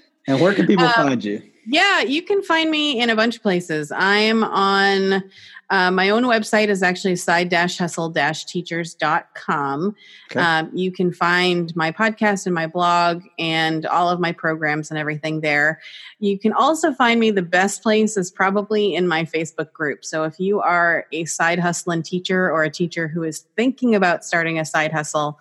and 0.28 0.42
where 0.42 0.54
can 0.54 0.68
people 0.68 0.86
um, 0.86 0.94
find 0.94 1.24
you? 1.24 1.42
Yeah, 1.68 2.02
you 2.02 2.22
can 2.22 2.42
find 2.42 2.72
me 2.72 3.00
in 3.00 3.10
a 3.10 3.16
bunch 3.16 3.38
of 3.38 3.44
places. 3.44 3.92
I'm 3.92 4.44
on 4.44 5.24
uh, 5.72 5.92
my 5.92 6.10
own 6.10 6.24
website 6.24 6.70
is 6.70 6.82
actually 6.82 7.16
side-hustle-teachers.com. 7.16 9.96
Okay. 10.32 10.40
Um, 10.40 10.72
you 10.74 10.92
can 10.92 11.14
find 11.14 11.72
my 11.76 11.92
podcast 11.92 12.48
and 12.48 12.56
my 12.56 12.66
blog 12.66 13.22
and 13.38 13.86
all 13.86 14.10
of 14.10 14.20
my 14.20 14.32
programs 14.32 14.90
and 14.90 14.98
everything 14.98 15.42
there. 15.42 15.80
You 16.20 16.40
can 16.40 16.54
also 16.54 16.92
find 16.92 17.20
me 17.20 17.30
the 17.30 17.44
best 17.44 17.84
place 17.84 18.18
is 18.18 18.32
probably 18.32 18.96
in 18.96 19.08
my 19.08 19.26
Facebook 19.26 19.72
group. 19.72 20.04
So 20.04 20.24
if 20.24 20.40
you 20.40 20.60
are 20.60 21.06
a 21.12 21.26
side 21.26 21.60
hustling 21.60 22.02
teacher 22.02 22.52
or 22.52 22.64
a 22.64 22.72
teacher 22.72 23.08
who 23.08 23.22
is 23.22 23.46
thinking 23.56 23.94
about 23.94 24.26
starting 24.26 24.58
a 24.58 24.66
side 24.66 24.92
hustle, 24.92 25.40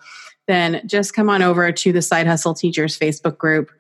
then 0.49 0.81
just 0.87 1.15
come 1.15 1.31
on 1.31 1.43
over 1.43 1.71
to 1.71 1.93
the 1.93 2.03
Side 2.03 2.27
Hustle 2.27 2.55
Teachers 2.55 2.99
Facebook 2.99 3.39
group. 3.39 3.71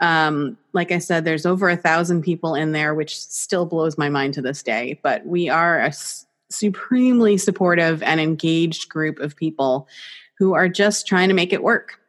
Um, 0.00 0.56
like 0.72 0.90
I 0.90 0.98
said, 0.98 1.24
there's 1.24 1.46
over 1.46 1.68
a 1.68 1.76
thousand 1.76 2.22
people 2.22 2.56
in 2.56 2.72
there, 2.72 2.94
which 2.94 3.16
still 3.16 3.66
blows 3.66 3.96
my 3.96 4.08
mind 4.08 4.34
to 4.34 4.42
this 4.42 4.62
day. 4.62 4.98
But 5.02 5.24
we 5.24 5.48
are 5.48 5.78
a 5.78 5.88
s- 5.88 6.26
supremely 6.50 7.36
supportive 7.36 8.02
and 8.02 8.20
engaged 8.20 8.88
group 8.88 9.20
of 9.20 9.36
people 9.36 9.86
who 10.38 10.54
are 10.54 10.68
just 10.68 11.06
trying 11.06 11.28
to 11.28 11.34
make 11.34 11.52
it 11.52 11.62
work. 11.62 12.00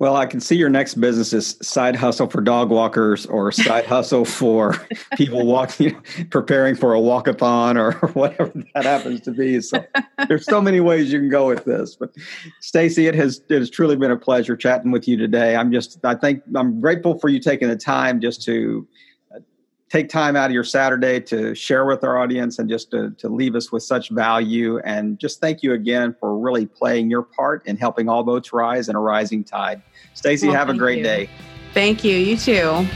Well, 0.00 0.14
I 0.14 0.26
can 0.26 0.38
see 0.38 0.54
your 0.54 0.68
next 0.68 0.94
business 0.94 1.32
is 1.32 1.58
side 1.60 1.96
hustle 1.96 2.28
for 2.28 2.40
dog 2.40 2.70
walkers 2.70 3.26
or 3.26 3.50
side 3.50 3.84
hustle 3.86 4.24
for 4.24 4.86
people 5.16 5.44
walking, 5.44 6.00
preparing 6.30 6.76
for 6.76 6.94
a 6.94 7.00
walkathon 7.00 7.76
or 7.76 8.06
whatever 8.12 8.52
that 8.74 8.84
happens 8.84 9.20
to 9.22 9.32
be. 9.32 9.60
So 9.60 9.84
there's 10.28 10.44
so 10.44 10.60
many 10.60 10.78
ways 10.78 11.12
you 11.12 11.18
can 11.18 11.28
go 11.28 11.48
with 11.48 11.64
this. 11.64 11.96
But 11.96 12.14
Stacy, 12.60 13.08
it 13.08 13.16
has 13.16 13.42
it 13.48 13.58
has 13.58 13.70
truly 13.70 13.96
been 13.96 14.12
a 14.12 14.16
pleasure 14.16 14.56
chatting 14.56 14.92
with 14.92 15.08
you 15.08 15.16
today. 15.16 15.56
I'm 15.56 15.72
just 15.72 15.98
I 16.04 16.14
think 16.14 16.42
I'm 16.54 16.80
grateful 16.80 17.18
for 17.18 17.28
you 17.28 17.40
taking 17.40 17.68
the 17.68 17.76
time 17.76 18.20
just 18.20 18.42
to 18.44 18.86
take 19.88 20.08
time 20.08 20.36
out 20.36 20.46
of 20.46 20.52
your 20.52 20.64
Saturday 20.64 21.20
to 21.20 21.54
share 21.54 21.86
with 21.86 22.04
our 22.04 22.18
audience 22.18 22.58
and 22.58 22.68
just 22.68 22.90
to, 22.90 23.10
to 23.12 23.28
leave 23.28 23.54
us 23.54 23.72
with 23.72 23.82
such 23.82 24.10
value. 24.10 24.78
And 24.80 25.18
just 25.18 25.40
thank 25.40 25.62
you 25.62 25.72
again 25.72 26.14
for 26.18 26.38
really 26.38 26.66
playing 26.66 27.10
your 27.10 27.22
part 27.22 27.66
in 27.66 27.76
helping 27.76 28.08
all 28.08 28.22
boats 28.22 28.52
rise 28.52 28.88
in 28.88 28.96
a 28.96 29.00
rising 29.00 29.44
tide. 29.44 29.82
Stacy, 30.14 30.48
well, 30.48 30.56
have 30.56 30.68
a 30.68 30.74
great 30.74 30.98
you. 30.98 31.04
day. 31.04 31.30
Thank 31.72 32.04
you. 32.04 32.16
You 32.16 32.36
too. 32.36 32.86